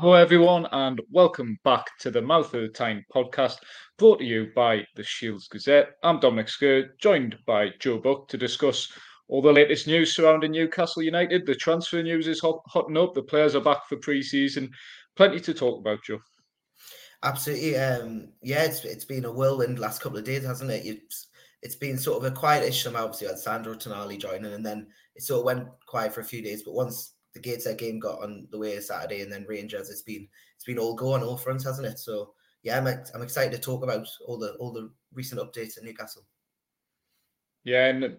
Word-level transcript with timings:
Hello, 0.00 0.14
everyone, 0.14 0.66
and 0.72 0.98
welcome 1.10 1.58
back 1.62 1.84
to 1.98 2.10
the 2.10 2.22
Mouth 2.22 2.54
of 2.54 2.62
the 2.62 2.68
Tyne 2.68 3.04
podcast, 3.14 3.58
brought 3.98 4.20
to 4.20 4.24
you 4.24 4.46
by 4.56 4.82
the 4.96 5.02
Shields 5.02 5.46
Gazette. 5.46 5.90
I'm 6.02 6.18
Dominic 6.18 6.48
Scurr, 6.48 6.94
joined 6.98 7.36
by 7.46 7.72
Joe 7.80 7.98
Buck 7.98 8.26
to 8.28 8.38
discuss 8.38 8.90
all 9.28 9.42
the 9.42 9.52
latest 9.52 9.86
news 9.86 10.14
surrounding 10.14 10.52
Newcastle 10.52 11.02
United. 11.02 11.44
The 11.44 11.54
transfer 11.54 12.02
news 12.02 12.28
is 12.28 12.40
hot, 12.40 12.62
hotting 12.64 12.96
up. 12.96 13.12
The 13.12 13.22
players 13.22 13.54
are 13.54 13.60
back 13.60 13.86
for 13.90 13.98
pre-season. 13.98 14.70
Plenty 15.16 15.38
to 15.40 15.52
talk 15.52 15.80
about, 15.80 16.02
Joe. 16.02 16.20
Absolutely. 17.22 17.76
Um, 17.76 18.32
yeah, 18.42 18.62
it's 18.62 18.82
it's 18.86 19.04
been 19.04 19.26
a 19.26 19.30
whirlwind 19.30 19.78
last 19.78 20.00
couple 20.00 20.16
of 20.16 20.24
days, 20.24 20.46
hasn't 20.46 20.70
it? 20.70 20.86
It's, 20.86 21.28
it's 21.60 21.76
been 21.76 21.98
sort 21.98 22.24
of 22.24 22.32
a 22.32 22.34
quietish 22.34 22.84
summer. 22.84 23.00
Obviously, 23.00 23.26
had 23.26 23.38
Sandro 23.38 23.74
Tonali 23.74 24.18
joining, 24.18 24.54
and 24.54 24.64
then 24.64 24.86
it 25.14 25.24
sort 25.24 25.40
of 25.40 25.44
went 25.44 25.68
quiet 25.86 26.14
for 26.14 26.22
a 26.22 26.24
few 26.24 26.40
days. 26.40 26.62
But 26.62 26.72
once 26.72 27.16
the 27.34 27.40
Gateshead 27.40 27.78
game 27.78 27.98
got 27.98 28.22
on 28.22 28.46
the 28.50 28.58
way 28.58 28.78
Saturday, 28.80 29.22
and 29.22 29.32
then 29.32 29.46
Rangers. 29.48 29.90
It's 29.90 30.02
been 30.02 30.28
it's 30.56 30.64
been 30.64 30.78
all 30.78 30.94
go 30.94 31.12
on 31.14 31.22
all 31.22 31.36
fronts, 31.36 31.64
hasn't 31.64 31.86
it? 31.86 31.98
So 31.98 32.34
yeah, 32.62 32.78
I'm 32.78 32.86
I'm 32.86 33.22
excited 33.22 33.52
to 33.52 33.58
talk 33.58 33.82
about 33.82 34.06
all 34.26 34.38
the 34.38 34.52
all 34.54 34.72
the 34.72 34.90
recent 35.14 35.40
updates 35.40 35.78
at 35.78 35.84
Newcastle. 35.84 36.24
Yeah, 37.64 37.86
and 37.86 38.16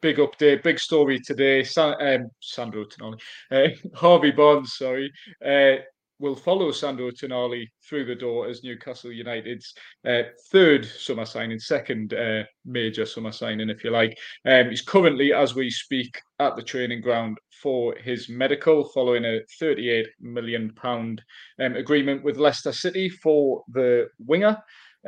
big 0.00 0.18
update, 0.18 0.62
big 0.62 0.78
story 0.78 1.18
today. 1.18 1.64
San, 1.64 1.94
um, 2.00 2.30
Sandro 2.40 2.84
Tonali, 2.84 3.20
uh, 3.50 3.68
Harvey 3.94 4.30
Barnes, 4.30 4.74
sorry, 4.76 5.10
uh, 5.44 5.82
will 6.18 6.36
follow 6.36 6.70
Sandro 6.70 7.10
Tonali 7.10 7.66
through 7.88 8.04
the 8.04 8.14
door 8.14 8.48
as 8.48 8.62
Newcastle 8.62 9.10
United's 9.10 9.74
uh, 10.06 10.22
third 10.50 10.86
summer 10.86 11.24
signing, 11.24 11.58
second 11.58 12.14
uh, 12.14 12.44
major 12.64 13.04
summer 13.04 13.32
signing, 13.32 13.70
if 13.70 13.82
you 13.82 13.90
like. 13.90 14.16
Um, 14.46 14.70
he's 14.70 14.82
currently, 14.82 15.32
as 15.32 15.54
we 15.54 15.70
speak, 15.70 16.20
at 16.38 16.56
the 16.56 16.62
training 16.62 17.00
ground 17.00 17.38
for 17.62 17.94
his 17.96 18.28
medical 18.28 18.88
following 18.90 19.24
a 19.24 19.40
38 19.58 20.06
million 20.20 20.72
pound 20.74 21.22
um, 21.60 21.76
agreement 21.76 22.22
with 22.24 22.36
Leicester 22.36 22.72
City 22.72 23.08
for 23.08 23.62
the 23.72 24.08
winger. 24.18 24.56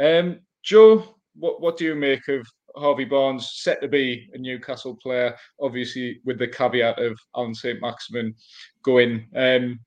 Um, 0.01 0.41
Joe, 0.63 1.17
what 1.37 1.61
what 1.61 1.77
do 1.77 1.85
you 1.85 1.95
make 1.95 2.27
of 2.29 2.47
Harvey 2.77 3.05
Barnes 3.05 3.53
set 3.55 3.81
to 3.83 3.89
be 3.89 4.29
a 4.35 4.39
Newcastle 4.39 4.97
player? 4.97 5.37
Obviously, 5.61 6.21
with 6.25 6.39
the 6.39 6.49
caveat 6.49 6.99
of 6.99 7.19
Allan 7.37 7.55
St 7.55 7.81
Maximin 7.81 8.35
going. 8.83 9.27
Um, 9.37 9.81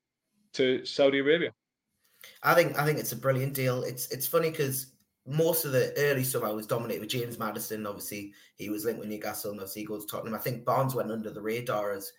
to 0.58 0.86
Saudi 0.86 1.20
Arabia. 1.20 1.54
I 2.44 2.54
think 2.54 2.78
I 2.78 2.86
think 2.86 3.00
it's 3.00 3.12
a 3.12 3.18
brilliant 3.18 3.54
deal. 3.54 3.84
It's 3.84 4.10
it's 4.12 4.28
funny 4.28 4.50
because 4.50 4.94
most 5.26 5.66
of 5.66 5.72
the 5.72 5.94
early 5.98 6.24
summer 6.24 6.54
was 6.56 6.68
dominated 6.68 7.02
with 7.02 7.10
James 7.10 7.38
Maddison. 7.38 7.86
Obviously, 7.86 8.34
he 8.56 8.70
was 8.70 8.86
linked 8.86 9.00
with 9.00 9.10
Newcastle 9.10 9.52
and 9.52 9.60
obviously 9.60 9.82
he 9.82 9.88
goes 9.88 10.06
to 10.06 10.12
Tottenham. 10.12 10.34
I 10.34 10.40
think 10.40 10.66
Barnes 10.66 10.96
went 10.96 11.12
under 11.12 11.32
the 11.32 11.42
radar 11.42 11.92
as 11.92 12.12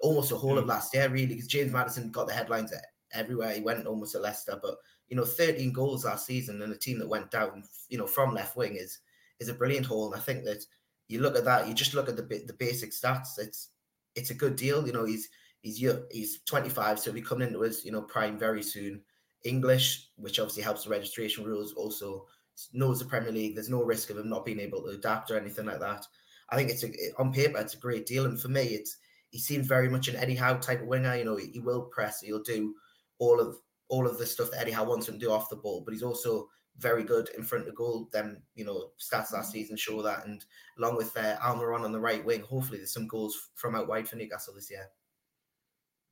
almost 0.00 0.30
the 0.30 0.36
whole 0.36 0.54
mm. 0.54 0.58
of 0.58 0.66
last 0.66 0.92
year, 0.94 1.08
really, 1.08 1.26
because 1.26 1.46
James 1.46 1.72
Maddison 1.72 2.10
got 2.10 2.26
the 2.26 2.34
headlines 2.34 2.72
everywhere. 3.12 3.54
He 3.54 3.60
went 3.60 3.86
almost 3.86 4.14
at 4.14 4.22
Leicester, 4.22 4.58
but 4.60 4.76
you 5.08 5.16
know, 5.16 5.24
13 5.24 5.72
goals 5.72 6.04
last 6.04 6.26
season 6.26 6.60
and 6.62 6.72
a 6.72 6.76
team 6.76 6.98
that 6.98 7.08
went 7.08 7.30
down, 7.30 7.62
you 7.88 7.96
know, 7.96 8.06
from 8.06 8.34
left 8.34 8.56
wing 8.56 8.76
is 8.76 8.98
is 9.40 9.48
a 9.48 9.54
brilliant 9.54 9.86
haul. 9.86 10.12
And 10.12 10.20
I 10.20 10.24
think 10.24 10.44
that 10.44 10.64
you 11.06 11.20
look 11.20 11.36
at 11.36 11.44
that, 11.44 11.68
you 11.68 11.74
just 11.74 11.94
look 11.94 12.08
at 12.08 12.16
the 12.16 12.22
the 12.22 12.56
basic 12.58 12.90
stats. 12.90 13.38
It's 13.38 13.70
it's 14.14 14.30
a 14.30 14.34
good 14.34 14.56
deal. 14.56 14.86
You 14.86 14.92
know, 14.92 15.04
he's 15.04 15.28
He's 15.60 15.84
he's 16.10 16.40
25, 16.42 16.98
so 16.98 17.04
he'll 17.04 17.14
be 17.14 17.22
coming 17.22 17.48
into 17.48 17.60
his 17.62 17.84
you 17.84 17.92
know 17.92 18.02
prime 18.02 18.38
very 18.38 18.62
soon. 18.62 19.02
English, 19.44 20.10
which 20.16 20.38
obviously 20.40 20.62
helps 20.62 20.84
the 20.84 20.90
registration 20.90 21.44
rules, 21.44 21.72
also 21.74 22.26
knows 22.72 22.98
the 22.98 23.04
Premier 23.04 23.32
League. 23.32 23.54
There's 23.54 23.68
no 23.68 23.82
risk 23.82 24.10
of 24.10 24.18
him 24.18 24.28
not 24.28 24.44
being 24.44 24.60
able 24.60 24.82
to 24.82 24.88
adapt 24.90 25.30
or 25.30 25.38
anything 25.38 25.66
like 25.66 25.80
that. 25.80 26.06
I 26.50 26.56
think 26.56 26.70
it's 26.70 26.84
a, 26.84 26.90
on 27.18 27.32
paper 27.32 27.58
it's 27.58 27.74
a 27.74 27.78
great 27.78 28.06
deal, 28.06 28.24
and 28.24 28.40
for 28.40 28.48
me, 28.48 28.62
it's 28.62 28.96
he 29.30 29.38
seems 29.38 29.66
very 29.66 29.88
much 29.88 30.08
an 30.08 30.16
Eddie 30.16 30.34
Howe 30.34 30.56
type 30.56 30.80
of 30.80 30.88
winger. 30.88 31.16
You 31.16 31.24
know, 31.24 31.36
he, 31.36 31.48
he 31.48 31.60
will 31.60 31.82
press, 31.82 32.20
he'll 32.20 32.42
do 32.42 32.74
all 33.18 33.40
of 33.40 33.56
all 33.88 34.06
of 34.06 34.18
the 34.18 34.26
stuff 34.26 34.50
that 34.50 34.60
Eddie 34.60 34.72
Howe 34.72 34.84
wants 34.84 35.08
him 35.08 35.14
to 35.14 35.26
do 35.26 35.32
off 35.32 35.50
the 35.50 35.56
ball, 35.56 35.82
but 35.84 35.92
he's 35.92 36.02
also 36.02 36.48
very 36.78 37.02
good 37.02 37.28
in 37.36 37.42
front 37.42 37.68
of 37.68 37.74
goal. 37.74 38.08
Then 38.12 38.42
you 38.54 38.64
know 38.64 38.90
stats 38.98 39.32
last 39.32 39.52
season 39.52 39.76
show 39.76 40.02
that, 40.02 40.26
and 40.26 40.44
along 40.78 40.96
with 40.96 41.16
uh, 41.16 41.36
Almiron 41.38 41.82
on 41.82 41.92
the 41.92 42.00
right 42.00 42.24
wing, 42.24 42.40
hopefully 42.40 42.78
there's 42.78 42.92
some 42.92 43.08
goals 43.08 43.50
from 43.54 43.74
out 43.74 43.88
wide 43.88 44.08
for 44.08 44.16
Newcastle 44.16 44.54
this 44.54 44.70
year. 44.70 44.88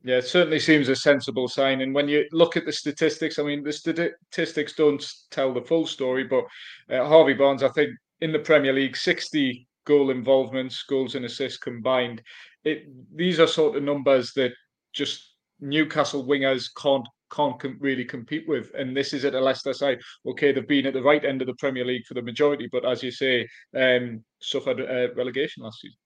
Yeah, 0.06 0.18
it 0.18 0.26
certainly 0.28 0.60
seems 0.60 0.88
a 0.88 0.94
sensible 0.94 1.48
sign. 1.48 1.80
And 1.80 1.92
when 1.92 2.06
you 2.06 2.28
look 2.30 2.56
at 2.56 2.64
the 2.64 2.70
statistics, 2.70 3.40
I 3.40 3.42
mean, 3.42 3.64
the 3.64 3.72
statistics 3.72 4.72
don't 4.74 5.04
tell 5.32 5.52
the 5.52 5.62
full 5.62 5.84
story, 5.84 6.22
but 6.22 6.44
uh, 6.88 7.04
Harvey 7.08 7.32
Barnes, 7.32 7.64
I 7.64 7.70
think, 7.70 7.90
in 8.20 8.30
the 8.30 8.38
Premier 8.38 8.72
League, 8.72 8.96
60 8.96 9.66
goal 9.84 10.10
involvements, 10.10 10.84
goals 10.84 11.16
and 11.16 11.24
assists 11.24 11.58
combined. 11.58 12.22
It, 12.62 12.86
these 13.16 13.40
are 13.40 13.48
sort 13.48 13.76
of 13.76 13.82
numbers 13.82 14.32
that 14.34 14.52
just 14.92 15.34
Newcastle 15.58 16.24
wingers 16.24 16.68
can't 16.80 17.06
can't 17.32 17.60
really 17.80 18.04
compete 18.04 18.46
with. 18.46 18.70
And 18.78 18.96
this 18.96 19.12
is 19.12 19.24
at 19.24 19.34
a 19.34 19.40
Leicester 19.40 19.72
side. 19.72 19.98
Okay, 20.24 20.52
they've 20.52 20.68
been 20.68 20.86
at 20.86 20.94
the 20.94 21.02
right 21.02 21.24
end 21.24 21.42
of 21.42 21.48
the 21.48 21.56
Premier 21.58 21.84
League 21.84 22.06
for 22.06 22.14
the 22.14 22.22
majority, 22.22 22.68
but 22.70 22.84
as 22.84 23.02
you 23.02 23.10
say, 23.10 23.48
um, 23.76 24.24
suffered 24.40 24.80
uh, 24.80 25.12
relegation 25.16 25.64
last 25.64 25.80
season. 25.80 25.98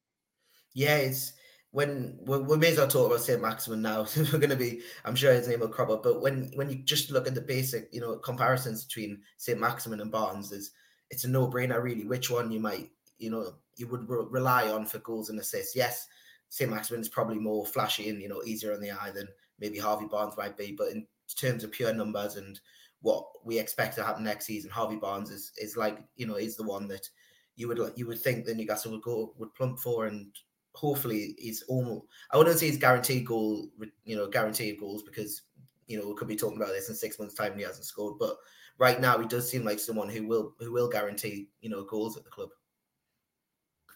Yeah, 0.72 0.96
it's 0.96 1.34
when 1.72 2.18
we 2.24 2.56
may 2.56 2.72
as 2.72 2.78
well 2.78 2.88
talk 2.88 3.06
about 3.06 3.20
Saint 3.20 3.42
Maximin 3.42 3.82
now. 3.82 4.06
We're 4.16 4.38
going 4.38 4.50
to 4.50 4.56
be, 4.56 4.80
I'm 5.04 5.14
sure 5.14 5.32
his 5.32 5.46
name 5.46 5.60
will 5.60 5.68
crop 5.68 5.90
up. 5.90 6.02
But 6.02 6.20
when 6.20 6.50
when 6.54 6.68
you 6.68 6.76
just 6.76 7.10
look 7.10 7.28
at 7.28 7.34
the 7.34 7.40
basic, 7.40 7.88
you 7.92 8.00
know, 8.00 8.16
comparisons 8.16 8.84
between 8.84 9.20
Saint 9.36 9.60
Maximin 9.60 10.00
and 10.00 10.10
Barnes, 10.10 10.50
is 10.50 10.72
it's 11.10 11.24
a 11.24 11.28
no 11.28 11.48
brainer 11.48 11.82
really. 11.82 12.04
Which 12.04 12.30
one 12.30 12.50
you 12.50 12.60
might, 12.60 12.90
you 13.18 13.30
know, 13.30 13.54
you 13.76 13.86
would 13.86 14.08
re- 14.08 14.26
rely 14.28 14.68
on 14.68 14.84
for 14.84 14.98
goals 14.98 15.30
and 15.30 15.38
assists? 15.38 15.76
Yes, 15.76 16.08
Saint 16.48 16.70
Maximin 16.70 17.00
is 17.00 17.08
probably 17.08 17.38
more 17.38 17.64
flashy 17.64 18.08
and 18.08 18.20
you 18.20 18.28
know 18.28 18.42
easier 18.44 18.74
on 18.74 18.80
the 18.80 18.90
eye 18.90 19.12
than 19.14 19.28
maybe 19.60 19.78
Harvey 19.78 20.06
Barnes 20.10 20.36
might 20.36 20.56
be. 20.56 20.74
But 20.76 20.90
in 20.90 21.06
terms 21.36 21.62
of 21.62 21.70
pure 21.70 21.94
numbers 21.94 22.34
and 22.34 22.58
what 23.02 23.24
we 23.44 23.58
expect 23.58 23.94
to 23.94 24.04
happen 24.04 24.24
next 24.24 24.46
season, 24.46 24.70
Harvey 24.70 24.96
Barnes 24.96 25.30
is 25.30 25.52
is 25.56 25.76
like 25.76 25.98
you 26.16 26.26
know 26.26 26.34
is 26.34 26.56
the 26.56 26.64
one 26.64 26.88
that 26.88 27.08
you 27.54 27.68
would 27.68 27.92
you 27.94 28.08
would 28.08 28.20
think 28.20 28.44
the 28.44 28.56
Newcastle 28.56 28.90
would 28.90 29.02
go 29.02 29.34
would 29.38 29.54
plump 29.54 29.78
for 29.78 30.06
and 30.06 30.32
hopefully 30.74 31.34
he's 31.38 31.62
almost 31.62 32.06
I 32.30 32.38
wouldn't 32.38 32.58
say 32.58 32.66
he's 32.66 32.78
guaranteed 32.78 33.26
goal, 33.26 33.68
you 34.04 34.16
know, 34.16 34.28
guaranteed 34.28 34.78
goals 34.78 35.02
because 35.02 35.42
you 35.86 35.98
know 35.98 36.08
we 36.08 36.14
could 36.14 36.28
be 36.28 36.36
talking 36.36 36.56
about 36.56 36.72
this 36.72 36.88
in 36.88 36.94
six 36.94 37.18
months' 37.18 37.34
time 37.34 37.52
and 37.52 37.60
he 37.60 37.66
hasn't 37.66 37.86
scored. 37.86 38.18
But 38.18 38.36
right 38.78 39.00
now 39.00 39.18
he 39.18 39.26
does 39.26 39.48
seem 39.48 39.64
like 39.64 39.78
someone 39.78 40.08
who 40.08 40.26
will 40.26 40.54
who 40.58 40.72
will 40.72 40.88
guarantee, 40.88 41.48
you 41.60 41.70
know, 41.70 41.84
goals 41.84 42.16
at 42.16 42.24
the 42.24 42.30
club. 42.30 42.50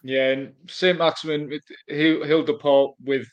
Yeah, 0.03 0.31
and 0.31 0.53
St. 0.69 0.99
Maximin 0.99 1.59
he'll 1.89 2.25
he'll 2.25 2.45
depart 2.45 2.93
with 3.03 3.27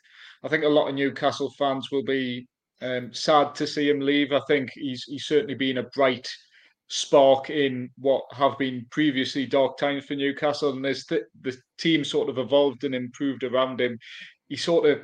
I 0.44 0.48
think 0.48 0.64
a 0.64 0.70
lot 0.70 0.88
of 0.88 0.96
Newcastle 0.96 1.54
fans 1.58 1.92
will 1.92 2.04
be 2.04 2.48
um, 2.82 3.14
sad 3.14 3.54
to 3.56 3.68
see 3.68 3.90
him 3.90 4.00
leave. 4.00 4.32
I 4.32 4.42
think 4.48 4.72
he's 4.74 5.04
he's 5.04 5.26
certainly 5.26 5.56
been 5.56 5.80
a 5.80 5.84
bright 5.84 6.28
spark 6.94 7.50
in 7.50 7.90
what 7.98 8.26
have 8.34 8.58
been 8.58 8.86
previously 8.92 9.46
dark 9.46 9.78
times 9.78 10.04
for 10.04 10.14
Newcastle. 10.14 10.72
And 10.72 10.86
as 10.86 11.06
the, 11.06 11.24
the 11.42 11.56
team 11.78 12.04
sort 12.04 12.28
of 12.28 12.38
evolved 12.38 12.84
and 12.84 12.94
improved 12.94 13.44
around 13.46 13.80
him, 13.80 13.98
he 14.50 14.58
sort 14.58 14.90
of 14.90 15.00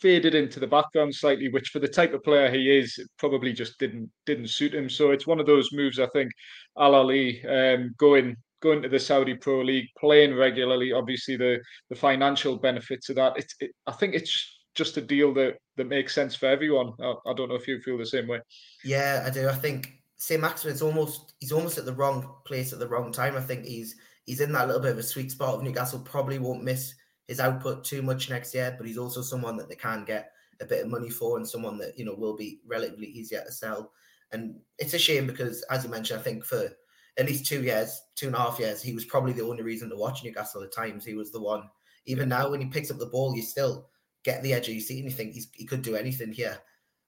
faded 0.00 0.34
into 0.34 0.58
the 0.58 0.66
background 0.66 1.14
slightly, 1.14 1.48
which 1.48 1.68
for 1.68 1.78
the 1.78 1.86
type 1.86 2.12
of 2.12 2.24
player 2.24 2.50
he 2.50 2.76
is, 2.76 2.98
probably 3.18 3.52
just 3.52 3.78
didn't 3.78 4.10
didn't 4.26 4.50
suit 4.50 4.74
him. 4.74 4.90
So 4.90 5.12
it's 5.12 5.28
one 5.28 5.38
of 5.38 5.46
those 5.46 5.72
moves 5.72 6.00
I 6.00 6.08
think 6.08 6.32
Al-Ahli 6.76 7.44
um, 7.48 7.94
going 7.96 8.36
going 8.60 8.82
to 8.82 8.88
the 8.88 8.98
Saudi 8.98 9.34
Pro 9.34 9.62
League, 9.62 9.86
playing 9.96 10.34
regularly. 10.34 10.92
Obviously, 10.92 11.36
the 11.36 11.60
the 11.88 11.96
financial 11.96 12.58
benefits 12.58 13.08
of 13.10 13.16
that. 13.16 13.34
It's 13.36 13.54
it, 13.60 13.70
I 13.86 13.92
think 13.92 14.16
it's 14.16 14.58
just 14.74 14.96
a 14.96 15.00
deal 15.00 15.32
that 15.34 15.54
that 15.76 15.86
makes 15.86 16.16
sense 16.16 16.34
for 16.34 16.46
everyone. 16.46 16.92
I, 17.00 17.14
I 17.28 17.34
don't 17.34 17.48
know 17.48 17.54
if 17.54 17.68
you 17.68 17.80
feel 17.80 17.96
the 17.96 18.06
same 18.06 18.26
way. 18.26 18.40
Yeah, 18.82 19.22
I 19.24 19.30
do. 19.30 19.48
I 19.48 19.54
think 19.54 19.99
St. 20.20 20.38
Maximin's 20.38 20.82
almost 20.82 21.32
he's 21.40 21.50
almost 21.50 21.78
at 21.78 21.86
the 21.86 21.94
wrong 21.94 22.34
place 22.44 22.74
at 22.74 22.78
the 22.78 22.86
wrong 22.86 23.10
time. 23.10 23.36
I 23.36 23.40
think 23.40 23.64
he's 23.64 23.96
he's 24.26 24.42
in 24.42 24.52
that 24.52 24.66
little 24.66 24.82
bit 24.82 24.92
of 24.92 24.98
a 24.98 25.02
sweet 25.02 25.30
spot 25.30 25.54
of 25.54 25.62
Newcastle. 25.62 25.98
Probably 26.00 26.38
won't 26.38 26.62
miss 26.62 26.94
his 27.26 27.40
output 27.40 27.84
too 27.84 28.02
much 28.02 28.28
next 28.28 28.54
year, 28.54 28.74
but 28.76 28.86
he's 28.86 28.98
also 28.98 29.22
someone 29.22 29.56
that 29.56 29.70
they 29.70 29.76
can 29.76 30.04
get 30.04 30.32
a 30.60 30.66
bit 30.66 30.84
of 30.84 30.90
money 30.90 31.08
for 31.08 31.38
and 31.38 31.48
someone 31.48 31.78
that 31.78 31.98
you 31.98 32.04
know 32.04 32.14
will 32.14 32.36
be 32.36 32.60
relatively 32.66 33.06
easier 33.06 33.42
to 33.46 33.50
sell. 33.50 33.92
And 34.30 34.60
it's 34.78 34.92
a 34.92 34.98
shame 34.98 35.26
because, 35.26 35.62
as 35.70 35.84
you 35.84 35.90
mentioned, 35.90 36.20
I 36.20 36.22
think 36.22 36.44
for 36.44 36.68
at 37.16 37.26
least 37.26 37.46
two 37.46 37.62
years, 37.62 37.98
two 38.14 38.26
and 38.26 38.36
a 38.36 38.40
half 38.40 38.58
years, 38.58 38.82
he 38.82 38.92
was 38.92 39.06
probably 39.06 39.32
the 39.32 39.48
only 39.48 39.62
reason 39.62 39.88
to 39.88 39.96
watch 39.96 40.22
Newcastle 40.22 40.62
at 40.62 40.74
times. 40.74 41.02
He 41.02 41.14
was 41.14 41.32
the 41.32 41.40
one. 41.40 41.62
Even 42.04 42.28
now, 42.28 42.50
when 42.50 42.60
he 42.60 42.66
picks 42.66 42.90
up 42.90 42.98
the 42.98 43.06
ball, 43.06 43.34
you 43.34 43.40
still 43.40 43.88
get 44.22 44.42
the 44.42 44.52
edge 44.52 44.68
of 44.68 44.74
your 44.74 44.82
seat 44.82 45.00
and 45.00 45.10
you 45.10 45.16
think 45.16 45.34
he 45.54 45.64
could 45.64 45.80
do 45.80 45.96
anything 45.96 46.30
here. 46.30 46.58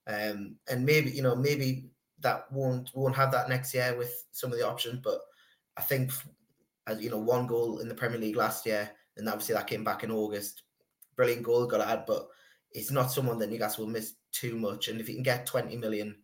Um, 0.07 0.57
and 0.71 0.87
maybe 0.87 1.11
you 1.11 1.23
know 1.23 1.37
maybe 1.37 1.91
that 2.23 2.51
won't 2.51 2.91
won't 2.95 3.17
have 3.17 3.33
that 3.33 3.49
next 3.49 3.75
year 3.75 3.95
with 3.97 4.25
some 4.33 4.53
of 4.53 4.59
the 4.59 4.67
options. 4.67 5.01
But 5.03 5.21
I 5.77 5.83
think 5.83 6.11
as 6.87 7.01
you 7.01 7.11
know, 7.11 7.19
one 7.19 7.47
goal 7.47 7.79
in 7.79 7.89
the 7.89 7.95
Premier 7.95 8.19
League 8.19 8.37
last 8.37 8.67
year, 8.67 8.91
and 9.17 9.29
obviously 9.29 9.55
that 9.55 9.67
came 9.67 9.85
back 9.85 10.05
in 10.05 10.11
August. 10.11 10.63
Brilliant 11.17 11.43
goal, 11.43 11.67
got 11.67 11.79
to 11.79 11.89
add, 11.89 12.05
but 12.07 12.29
it's 12.73 12.91
not 12.91 13.13
someone 13.13 13.39
that 13.39 13.51
Newcastle 13.51 13.85
will 13.85 13.93
miss 13.93 14.15
too 14.33 14.57
much. 14.57 14.89
And 14.89 15.01
if 15.01 15.09
you 15.09 15.15
can 15.15 15.23
get 15.23 15.47
20 15.47 15.77
million 15.77 16.17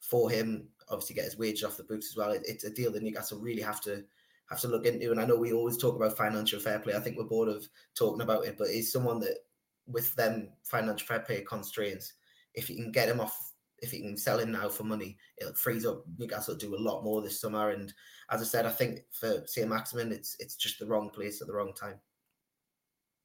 for 0.00 0.30
him, 0.30 0.68
obviously 0.88 1.14
get 1.14 1.24
his 1.24 1.38
wages 1.38 1.64
off 1.64 1.78
the 1.78 1.84
books 1.84 2.08
as 2.10 2.16
well, 2.16 2.30
it, 2.30 2.42
it's 2.44 2.64
a 2.64 2.70
deal 2.70 2.92
that 2.92 3.02
Newcastle 3.02 3.40
really 3.40 3.62
have 3.62 3.80
to 3.82 4.04
have 4.50 4.60
to 4.60 4.68
look 4.68 4.84
into. 4.84 5.10
And 5.10 5.20
I 5.20 5.24
know 5.24 5.36
we 5.36 5.52
always 5.52 5.78
talk 5.78 5.96
about 5.96 6.16
financial 6.16 6.60
fair 6.60 6.78
play. 6.78 6.94
I 6.94 7.00
think 7.00 7.16
we're 7.16 7.24
bored 7.24 7.48
of 7.48 7.66
talking 7.94 8.20
about 8.20 8.44
it, 8.44 8.56
but 8.58 8.68
he's 8.68 8.92
someone 8.92 9.18
that 9.20 9.38
with 9.86 10.14
them 10.14 10.50
financial 10.62 11.06
fair 11.06 11.20
play 11.20 11.40
constraints, 11.40 12.12
if 12.54 12.68
you 12.68 12.76
can 12.76 12.92
get 12.92 13.08
him 13.08 13.20
off 13.20 13.53
if 13.78 13.90
he 13.90 14.00
can 14.00 14.16
sell 14.16 14.38
him 14.38 14.52
now 14.52 14.68
for 14.68 14.84
money, 14.84 15.16
it 15.38 15.56
frees 15.56 15.84
up 15.84 16.04
Newcastle 16.18 16.56
to 16.56 16.66
do 16.66 16.74
a 16.74 16.78
lot 16.78 17.04
more 17.04 17.22
this 17.22 17.40
summer. 17.40 17.70
And 17.70 17.92
as 18.30 18.40
I 18.40 18.44
said, 18.44 18.66
I 18.66 18.70
think 18.70 19.00
for 19.12 19.42
St. 19.46 19.68
Maximin, 19.68 20.12
it's 20.12 20.36
it's 20.38 20.56
just 20.56 20.78
the 20.78 20.86
wrong 20.86 21.10
place 21.10 21.40
at 21.40 21.46
the 21.46 21.54
wrong 21.54 21.72
time. 21.74 22.00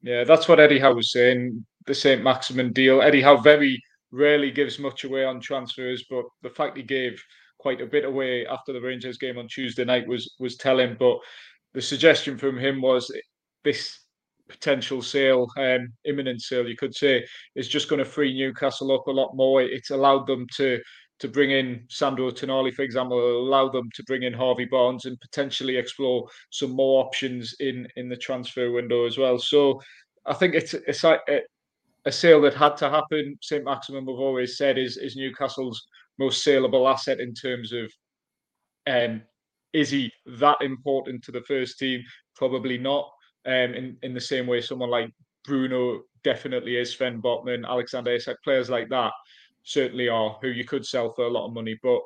Yeah, 0.02 0.24
that's 0.24 0.48
what 0.48 0.60
Eddie 0.60 0.78
Howe 0.78 0.94
was 0.94 1.12
saying. 1.12 1.64
The 1.86 1.94
St. 1.94 2.22
Maximin 2.22 2.72
deal. 2.72 3.02
Eddie 3.02 3.22
Howe 3.22 3.36
very 3.36 3.82
rarely 4.12 4.50
gives 4.50 4.78
much 4.78 5.04
away 5.04 5.24
on 5.24 5.40
transfers, 5.40 6.04
but 6.10 6.24
the 6.42 6.50
fact 6.50 6.76
he 6.76 6.82
gave 6.82 7.22
quite 7.58 7.80
a 7.80 7.86
bit 7.86 8.04
away 8.04 8.46
after 8.46 8.72
the 8.72 8.80
Rangers 8.80 9.18
game 9.18 9.38
on 9.38 9.46
Tuesday 9.48 9.84
night 9.84 10.06
was 10.06 10.34
was 10.38 10.56
telling. 10.56 10.96
But 10.98 11.18
the 11.74 11.82
suggestion 11.82 12.36
from 12.38 12.58
him 12.58 12.80
was 12.80 13.12
this 13.62 14.00
potential 14.50 15.02
sale, 15.02 15.48
um, 15.58 15.92
imminent 16.04 16.42
sale, 16.42 16.68
you 16.68 16.76
could 16.76 16.94
say, 16.94 17.24
is 17.54 17.68
just 17.68 17.88
going 17.88 17.98
to 18.00 18.04
free 18.04 18.34
Newcastle 18.34 18.92
up 18.92 19.06
a 19.06 19.10
lot 19.10 19.34
more. 19.34 19.62
It's 19.62 19.90
allowed 19.90 20.26
them 20.26 20.46
to 20.56 20.80
to 21.20 21.28
bring 21.28 21.50
in 21.50 21.84
Sandro 21.90 22.30
Tonali, 22.30 22.72
for 22.72 22.80
example, 22.80 23.18
allow 23.18 23.68
them 23.68 23.90
to 23.94 24.02
bring 24.04 24.22
in 24.22 24.32
Harvey 24.32 24.64
Barnes 24.64 25.04
and 25.04 25.20
potentially 25.20 25.76
explore 25.76 26.26
some 26.50 26.70
more 26.70 27.04
options 27.04 27.54
in 27.60 27.86
in 27.96 28.08
the 28.08 28.16
transfer 28.16 28.70
window 28.70 29.06
as 29.06 29.18
well. 29.18 29.38
So 29.38 29.80
I 30.26 30.34
think 30.34 30.54
it's 30.54 30.74
it's 30.74 31.04
a, 31.04 31.18
a 32.06 32.12
sale 32.12 32.40
that 32.42 32.54
had 32.54 32.76
to 32.78 32.90
happen. 32.90 33.38
St. 33.42 33.64
Maximin, 33.64 34.06
we've 34.06 34.16
always 34.16 34.56
said, 34.56 34.78
is 34.78 34.96
is 34.96 35.16
Newcastle's 35.16 35.82
most 36.18 36.42
saleable 36.42 36.88
asset 36.88 37.20
in 37.20 37.34
terms 37.34 37.72
of 37.72 37.92
um, 38.86 39.22
is 39.72 39.90
he 39.90 40.10
that 40.38 40.60
important 40.60 41.22
to 41.24 41.32
the 41.32 41.42
first 41.42 41.78
team? 41.78 42.02
Probably 42.34 42.78
not. 42.78 43.10
Um, 43.46 43.74
in 43.74 43.96
in 44.02 44.14
the 44.14 44.20
same 44.20 44.46
way, 44.46 44.60
someone 44.60 44.90
like 44.90 45.10
Bruno 45.44 46.02
definitely 46.22 46.76
is. 46.76 46.92
Sven 46.92 47.22
Botman, 47.22 47.66
Alexander 47.66 48.12
Isak, 48.12 48.36
players 48.42 48.68
like 48.68 48.88
that 48.90 49.12
certainly 49.62 50.08
are 50.08 50.38
who 50.40 50.48
you 50.48 50.64
could 50.64 50.84
sell 50.84 51.12
for 51.12 51.24
a 51.24 51.30
lot 51.30 51.46
of 51.46 51.52
money. 51.52 51.78
But 51.82 52.00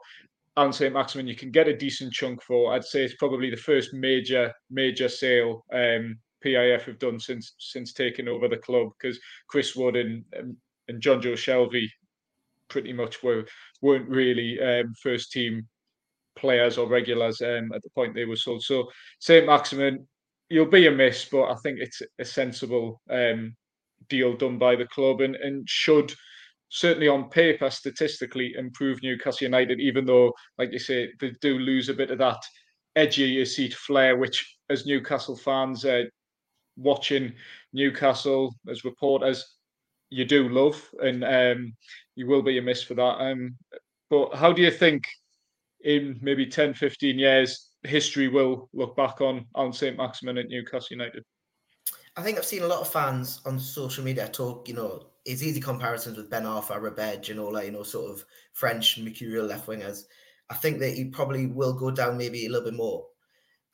Allan 0.57 0.73
St. 0.73 0.95
Maximin, 0.95 1.27
you 1.27 1.35
can 1.35 1.51
get 1.51 1.69
a 1.69 1.77
decent 1.77 2.13
chunk 2.13 2.43
for. 2.43 2.73
I'd 2.73 2.85
say 2.85 3.05
it's 3.05 3.17
probably 3.17 3.51
the 3.51 3.57
first 3.57 3.93
major 3.93 4.53
major 4.71 5.09
sale 5.09 5.65
um, 5.73 6.19
PIF 6.45 6.83
have 6.83 6.99
done 6.99 7.19
since 7.19 7.55
since 7.59 7.93
taking 7.93 8.29
over 8.29 8.49
the 8.49 8.57
club 8.57 8.89
because 8.99 9.19
Chris 9.49 9.75
Wood 9.75 9.97
and 9.97 10.25
and 10.33 11.03
Jonjo 11.03 11.33
Shelvey 11.33 11.89
pretty 12.69 12.93
much 12.93 13.23
were 13.23 13.45
weren't 13.83 14.09
really 14.09 14.61
um, 14.61 14.95
first 15.03 15.33
team 15.33 15.67
players 16.37 16.79
or 16.79 16.89
regulars 16.89 17.41
um, 17.41 17.73
at 17.73 17.83
the 17.83 17.91
point 17.95 18.15
they 18.15 18.25
were 18.25 18.37
sold. 18.37 18.63
So 18.63 18.91
St. 19.21 19.47
Maximin, 19.47 20.07
you'll 20.49 20.67
be 20.67 20.87
a 20.87 20.91
miss, 20.91 21.27
but 21.27 21.45
I 21.45 21.55
think 21.63 21.79
it's 21.81 22.03
a 22.19 22.25
sensible 22.25 23.01
um, 23.11 23.55
deal 24.09 24.37
done 24.37 24.59
by 24.59 24.77
the 24.77 24.87
club 24.87 25.21
and, 25.21 25.37
and 25.37 25.69
should 25.69 26.13
certainly 26.69 27.09
on 27.09 27.31
paper 27.31 27.71
statistically 27.71 28.55
improve 28.59 29.03
Newcastle 29.03 29.45
United, 29.45 29.81
even 29.81 30.05
though, 30.05 30.33
like 30.59 30.73
you 30.73 30.79
say, 30.79 31.11
they 31.21 31.33
do 31.41 31.59
lose 31.59 31.89
a 31.89 31.95
bit 31.95 32.11
of 32.11 32.19
that 32.19 32.41
edgy 32.97 33.23
your 33.23 33.47
seat 33.47 33.75
flair, 33.75 34.17
which 34.17 34.57
as 34.71 34.87
Newcastle 34.87 35.37
fans 35.37 35.85
uh, 35.85 36.03
watching 36.77 37.33
Newcastle 37.73 38.55
as 38.69 38.85
reporters, 38.85 39.57
you 40.11 40.25
do 40.25 40.49
love, 40.49 40.81
and 41.01 41.25
um, 41.25 41.75
you 42.17 42.27
will 42.27 42.43
be 42.43 42.59
a 42.59 42.63
miss 42.63 42.83
for 42.83 42.95
that. 42.95 43.21
Um, 43.21 43.57
but 44.11 44.35
how 44.35 44.53
do 44.53 44.63
you 44.63 44.71
think 44.71 45.05
in 45.85 46.19
maybe 46.23 46.47
10, 46.47 46.75
15 46.75 47.19
years, 47.19 47.71
history 47.85 48.29
will 48.29 48.69
look 48.73 48.97
back 48.97 49.21
on 49.21 49.47
on 49.55 49.73
St. 49.73 49.97
Maximin 49.97 50.39
at 50.39 50.49
Newcastle 50.49 50.97
United? 50.97 51.25
I 52.17 52.23
think 52.23 52.39
I've 52.39 52.45
seen 52.45 52.63
a 52.63 52.67
lot 52.67 52.81
of 52.81 52.93
fans 52.93 53.41
on 53.45 53.59
social 53.59 54.05
media 54.05 54.29
talk, 54.29 54.69
you 54.69 54.75
know, 54.75 55.07
it's 55.25 55.43
easy 55.43 55.61
comparisons 55.61 56.17
with 56.17 56.31
Ben 56.31 56.45
Arfa, 56.45 56.81
Robert, 56.81 57.29
and 57.29 57.41
all 57.41 57.53
that, 57.53 57.65
you 57.65 57.73
know, 57.73 57.83
sort 57.83 58.11
of 58.11 58.25
French 58.53 58.99
mercurial 58.99 59.47
left 59.47 59.67
wingers. 59.67 60.05
I 60.51 60.55
think 60.55 60.79
that 60.81 60.95
he 60.95 61.07
probably 61.07 61.47
will 61.47 61.73
go 61.73 61.91
down 61.91 62.19
maybe 62.19 62.47
a 62.47 62.51
little 62.51 62.71
bit 62.71 62.77
more. 62.77 63.07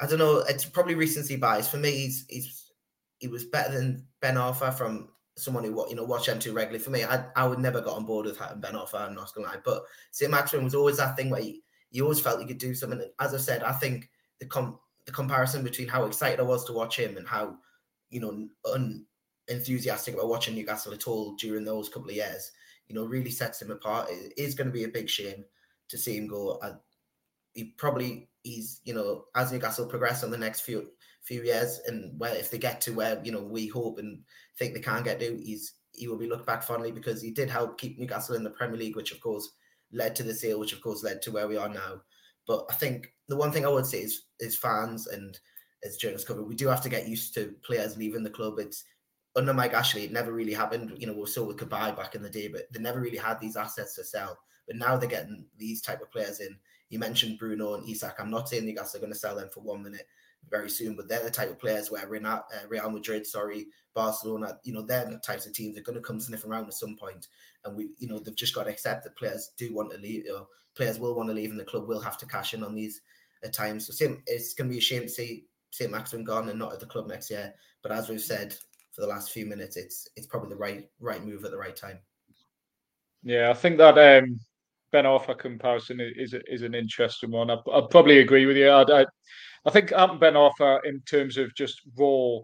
I 0.00 0.06
don't 0.06 0.18
know. 0.18 0.38
It's 0.48 0.64
probably 0.64 0.94
recency 0.94 1.36
bias. 1.36 1.68
For 1.68 1.76
me, 1.76 1.90
he's 1.90 2.24
he's 2.28 2.72
he 3.18 3.28
was 3.28 3.44
better 3.44 3.72
than 3.72 4.06
Ben 4.20 4.36
Arfa 4.36 4.72
from 4.72 5.08
someone 5.36 5.64
who 5.64 5.88
you 5.88 5.96
know 5.96 6.04
watch 6.04 6.28
M2 6.28 6.54
regularly. 6.54 6.78
For 6.78 6.90
me, 6.90 7.04
I, 7.04 7.26
I 7.36 7.46
would 7.46 7.58
never 7.58 7.80
got 7.80 7.96
on 7.96 8.06
board 8.06 8.26
with 8.26 8.38
Ben 8.38 8.74
Arfa. 8.74 9.08
I'm 9.08 9.14
not 9.14 9.34
gonna 9.34 9.48
lie, 9.48 9.56
but 9.64 9.82
St. 10.12 10.30
Maximin 10.30 10.64
was 10.64 10.74
always 10.74 10.98
that 10.98 11.16
thing 11.16 11.30
where 11.30 11.42
he, 11.42 11.62
you 11.90 12.02
always 12.04 12.20
felt 12.20 12.40
he 12.40 12.46
could 12.46 12.58
do 12.58 12.74
something. 12.74 13.00
And 13.00 13.10
As 13.18 13.34
I 13.34 13.38
said, 13.38 13.62
I 13.62 13.72
think 13.72 14.08
the 14.38 14.46
com- 14.46 14.78
the 15.06 15.12
comparison 15.12 15.62
between 15.62 15.88
how 15.88 16.04
excited 16.04 16.40
I 16.40 16.44
was 16.44 16.64
to 16.66 16.72
watch 16.72 16.98
him 16.98 17.16
and 17.16 17.26
how 17.26 17.56
you 18.10 18.20
know 18.20 18.48
un- 18.72 19.06
enthusiastic 19.48 20.14
about 20.14 20.28
watching 20.28 20.54
Newcastle 20.54 20.92
at 20.92 21.06
all 21.08 21.34
during 21.36 21.64
those 21.64 21.88
couple 21.88 22.10
of 22.10 22.16
years, 22.16 22.52
you 22.88 22.94
know, 22.94 23.04
really 23.04 23.30
sets 23.30 23.60
him 23.60 23.70
apart. 23.70 24.08
It 24.10 24.32
is 24.36 24.54
going 24.54 24.68
to 24.68 24.72
be 24.72 24.84
a 24.84 24.88
big 24.88 25.08
shame 25.08 25.44
to 25.88 25.98
see 25.98 26.16
him 26.16 26.28
go. 26.28 26.58
I, 26.62 26.72
he 27.54 27.74
probably 27.76 28.28
he's 28.42 28.80
you 28.84 28.94
know 28.94 29.24
as 29.34 29.52
Newcastle 29.52 29.86
progress 29.86 30.24
on 30.24 30.30
the 30.30 30.38
next 30.38 30.60
few 30.60 30.88
few 31.22 31.42
years 31.42 31.80
and 31.86 32.18
where 32.18 32.34
if 32.34 32.50
they 32.50 32.58
get 32.58 32.80
to 32.80 32.92
where 32.92 33.20
you 33.22 33.32
know 33.32 33.42
we 33.42 33.66
hope 33.66 33.98
and 33.98 34.22
think 34.58 34.74
they 34.74 34.80
can 34.80 35.02
get 35.02 35.20
to, 35.20 35.36
he's 35.42 35.74
he 35.92 36.06
will 36.08 36.16
be 36.16 36.28
looked 36.28 36.46
back 36.46 36.62
fondly 36.62 36.92
because 36.92 37.20
he 37.20 37.30
did 37.30 37.50
help 37.50 37.78
keep 37.78 37.98
Newcastle 37.98 38.36
in 38.36 38.44
the 38.44 38.50
Premier 38.50 38.78
League, 38.78 38.96
which 38.96 39.12
of 39.12 39.20
course 39.20 39.50
led 39.92 40.14
to 40.16 40.22
the 40.22 40.34
sale, 40.34 40.60
which 40.60 40.72
of 40.72 40.80
course 40.80 41.02
led 41.02 41.22
to 41.22 41.32
where 41.32 41.48
we 41.48 41.56
are 41.56 41.68
now. 41.68 42.02
But 42.46 42.66
I 42.70 42.74
think 42.74 43.12
the 43.28 43.36
one 43.36 43.52
thing 43.52 43.64
I 43.64 43.68
would 43.68 43.86
say 43.86 44.00
is 44.00 44.22
is 44.40 44.56
fans 44.56 45.06
and 45.06 45.38
as 45.84 45.96
journalists 45.96 46.28
cover, 46.28 46.42
we 46.42 46.54
do 46.54 46.68
have 46.68 46.82
to 46.82 46.88
get 46.88 47.08
used 47.08 47.34
to 47.34 47.54
players 47.62 47.96
leaving 47.96 48.22
the 48.22 48.30
club. 48.30 48.58
It's 48.58 48.84
under 49.36 49.54
Mike 49.54 49.72
Ashley, 49.72 50.04
it 50.04 50.12
never 50.12 50.32
really 50.32 50.52
happened. 50.52 50.92
You 50.98 51.06
know, 51.06 51.14
we 51.14 51.26
saw 51.26 51.44
with 51.44 51.56
Cabaye 51.56 51.96
back 51.96 52.14
in 52.14 52.22
the 52.22 52.28
day, 52.28 52.48
but 52.48 52.70
they 52.72 52.80
never 52.80 53.00
really 53.00 53.16
had 53.16 53.40
these 53.40 53.56
assets 53.56 53.94
to 53.94 54.04
sell. 54.04 54.38
But 54.66 54.76
now 54.76 54.96
they're 54.96 55.08
getting 55.08 55.46
these 55.56 55.80
type 55.80 56.02
of 56.02 56.10
players 56.10 56.40
in. 56.40 56.56
You 56.88 56.98
mentioned 56.98 57.38
Bruno 57.38 57.74
and 57.74 57.88
Isak. 57.88 58.16
I'm 58.18 58.30
not 58.30 58.48
saying 58.48 58.66
Newcastle 58.66 58.98
are 58.98 59.00
going 59.00 59.12
to 59.12 59.18
sell 59.18 59.36
them 59.36 59.48
for 59.52 59.60
one 59.60 59.82
minute 59.82 60.06
very 60.48 60.70
soon, 60.70 60.96
but 60.96 61.08
they're 61.08 61.22
the 61.22 61.30
type 61.30 61.50
of 61.50 61.58
players 61.58 61.90
where 61.90 62.08
Real, 62.08 62.26
uh, 62.26 62.42
Real 62.68 62.90
Madrid, 62.90 63.26
sorry, 63.26 63.66
Barcelona, 63.94 64.58
you 64.64 64.72
know, 64.72 64.82
they're 64.82 65.04
the 65.04 65.18
types 65.18 65.46
of 65.46 65.52
teams 65.52 65.74
that 65.74 65.80
are 65.80 65.84
going 65.84 65.98
to 65.98 66.06
come 66.06 66.20
sniffing 66.20 66.50
around 66.50 66.66
at 66.66 66.74
some 66.74 66.96
point. 66.96 67.28
And 67.64 67.76
we, 67.76 67.90
you 67.98 68.08
know, 68.08 68.18
they've 68.18 68.34
just 68.34 68.54
got 68.54 68.64
to 68.64 68.70
accept 68.70 69.04
that 69.04 69.16
players 69.16 69.50
do 69.58 69.74
want 69.74 69.90
to 69.92 69.98
leave. 69.98 70.26
Know, 70.26 70.46
players 70.74 70.98
will 70.98 71.14
want 71.14 71.28
to 71.28 71.34
leave, 71.34 71.50
and 71.50 71.60
the 71.60 71.64
club 71.64 71.86
will 71.86 72.00
have 72.00 72.18
to 72.18 72.26
cash 72.26 72.54
in 72.54 72.64
on 72.64 72.74
these 72.74 73.00
at 73.44 73.52
times. 73.52 73.86
So 73.86 73.92
same, 73.92 74.22
it's 74.26 74.54
going 74.54 74.68
to 74.68 74.72
be 74.72 74.78
a 74.78 74.82
shame 74.82 75.02
to 75.02 75.08
see 75.08 75.46
St. 75.70 75.90
Maximin 75.90 76.24
gone 76.24 76.48
and 76.48 76.58
not 76.58 76.72
at 76.72 76.80
the 76.80 76.86
club 76.86 77.06
next 77.06 77.30
year. 77.30 77.54
But 77.82 77.92
as 77.92 78.08
we've 78.08 78.20
said, 78.20 78.54
for 78.92 79.02
the 79.02 79.06
last 79.06 79.30
few 79.30 79.46
minutes, 79.46 79.76
it's 79.76 80.08
it's 80.16 80.26
probably 80.26 80.50
the 80.50 80.56
right 80.56 80.88
right 81.00 81.24
move 81.24 81.44
at 81.44 81.50
the 81.50 81.56
right 81.56 81.76
time. 81.76 81.98
Yeah, 83.22 83.50
I 83.50 83.54
think 83.54 83.78
that 83.78 83.98
um, 83.98 84.40
Ben 84.92 85.04
Arfa 85.04 85.38
comparison 85.38 86.00
is 86.00 86.34
is 86.46 86.62
an 86.62 86.74
interesting 86.74 87.30
one. 87.30 87.50
I, 87.50 87.56
I 87.72 87.82
probably 87.90 88.18
agree 88.18 88.46
with 88.46 88.56
you. 88.56 88.68
I, 88.68 88.82
I, 88.82 89.06
I 89.66 89.70
think 89.70 89.90
Ben 89.90 90.34
Arfa, 90.34 90.80
in 90.84 91.00
terms 91.00 91.36
of 91.36 91.54
just 91.54 91.82
raw 91.98 92.38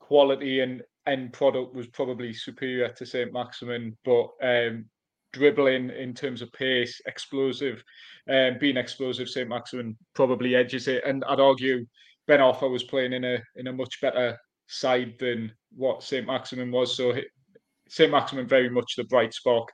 quality 0.00 0.60
and 0.60 0.82
end 1.06 1.32
product, 1.32 1.74
was 1.74 1.86
probably 1.88 2.32
superior 2.32 2.88
to 2.88 3.06
Saint 3.06 3.32
Maximin, 3.32 3.96
but 4.04 4.28
um, 4.42 4.86
dribbling 5.32 5.90
in 5.90 6.14
terms 6.14 6.40
of 6.40 6.52
pace, 6.52 7.00
explosive, 7.06 7.82
um, 8.30 8.56
being 8.58 8.76
explosive, 8.78 9.28
Saint 9.28 9.48
Maximin 9.48 9.96
probably 10.14 10.54
edges 10.54 10.88
it. 10.88 11.04
And 11.04 11.24
I'd 11.24 11.40
argue 11.40 11.84
Ben 12.26 12.40
Arfa 12.40 12.70
was 12.70 12.84
playing 12.84 13.12
in 13.12 13.24
a 13.24 13.38
in 13.56 13.66
a 13.66 13.72
much 13.72 14.00
better 14.00 14.38
side 14.66 15.14
than 15.18 15.52
what 15.74 16.02
St. 16.02 16.26
Maximin 16.26 16.70
was. 16.70 16.96
So 16.96 17.14
St. 17.88 18.10
Maximin 18.10 18.48
very 18.48 18.68
much 18.70 18.94
the 18.96 19.04
bright 19.04 19.32
spark 19.32 19.68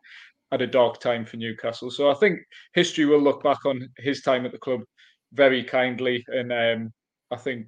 at 0.51 0.63
a 0.63 0.67
dark 0.67 1.01
time 1.01 1.25
for 1.25 1.39
Newcastle. 1.39 1.91
So 1.91 2.11
I 2.11 2.15
think 2.15 2.41
history 2.75 3.07
will 3.07 3.23
look 3.23 3.43
back 3.43 3.65
on 3.65 3.89
his 3.97 4.21
time 4.21 4.45
at 4.45 4.53
the 4.53 4.59
club 4.59 4.81
very 5.33 5.65
kindly, 5.65 6.25
and 6.29 6.53
um, 6.53 6.93
I 7.31 7.37
think 7.37 7.67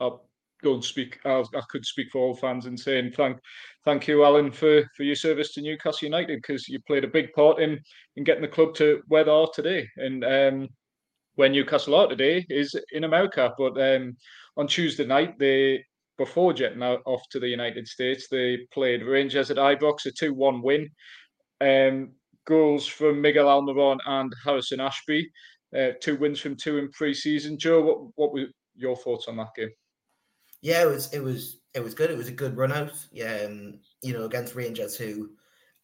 I'll 0.00 0.24
go 0.62 0.74
and 0.74 0.84
speak. 0.84 1.18
I'll, 1.24 1.48
i 1.54 1.60
could 1.70 1.84
speak 1.84 2.08
for 2.10 2.18
all 2.18 2.34
fans 2.34 2.66
and 2.66 2.78
saying 2.78 3.12
thank, 3.12 3.38
thank 3.84 4.08
you, 4.08 4.24
Allan, 4.24 4.50
for 4.50 4.82
for 4.96 5.02
your 5.02 5.16
service 5.16 5.52
to 5.54 5.62
Newcastle 5.62 6.06
United 6.06 6.36
because 6.42 6.68
you 6.68 6.80
played 6.86 7.04
a 7.04 7.08
big 7.08 7.32
part 7.32 7.60
in 7.60 7.78
in 8.16 8.24
getting 8.24 8.42
the 8.42 8.48
club 8.48 8.74
to 8.76 9.02
where 9.08 9.24
they 9.24 9.30
are 9.30 9.48
today. 9.54 9.88
And 9.96 10.24
um, 10.24 10.68
where 11.34 11.48
Newcastle 11.48 11.94
are 11.94 12.08
today 12.08 12.44
is 12.48 12.74
in 12.92 13.04
America, 13.04 13.52
but 13.56 13.80
um, 13.80 14.16
on 14.56 14.66
Tuesday 14.66 15.06
night 15.06 15.38
they 15.38 15.84
before 16.18 16.52
jetting 16.52 16.82
out 16.82 17.00
off 17.06 17.22
to 17.30 17.40
the 17.40 17.48
United 17.48 17.88
States, 17.88 18.28
they 18.28 18.58
played 18.74 19.02
Rangers 19.02 19.50
at 19.50 19.56
Ibrox, 19.56 20.04
a 20.04 20.12
2 20.12 20.34
1 20.34 20.60
win. 20.60 20.90
Um, 21.62 22.10
goals 22.46 22.86
from 22.86 23.22
Miguel 23.22 23.46
Almiron 23.46 23.98
and 24.06 24.30
Harrison 24.44 24.80
Ashby, 24.80 25.30
uh, 25.76 25.90
two 26.00 26.16
wins 26.16 26.40
from 26.40 26.56
two 26.56 26.78
in 26.78 26.90
pre 26.90 27.14
season. 27.14 27.58
Joe, 27.58 27.82
what, 27.82 27.98
what 28.16 28.32
were 28.32 28.46
your 28.74 28.96
thoughts 28.96 29.28
on 29.28 29.36
that 29.36 29.54
game? 29.56 29.70
Yeah, 30.62 30.82
it 30.82 30.86
was 30.86 31.12
it 31.12 31.22
was 31.22 31.60
it 31.74 31.82
was 31.82 31.94
good. 31.94 32.10
It 32.10 32.18
was 32.18 32.28
a 32.28 32.32
good 32.32 32.56
run 32.56 32.72
out. 32.72 32.92
Yeah, 33.12 33.46
um, 33.46 33.80
you 34.02 34.12
know, 34.12 34.24
against 34.24 34.54
Rangers, 34.54 34.96
who 34.96 35.30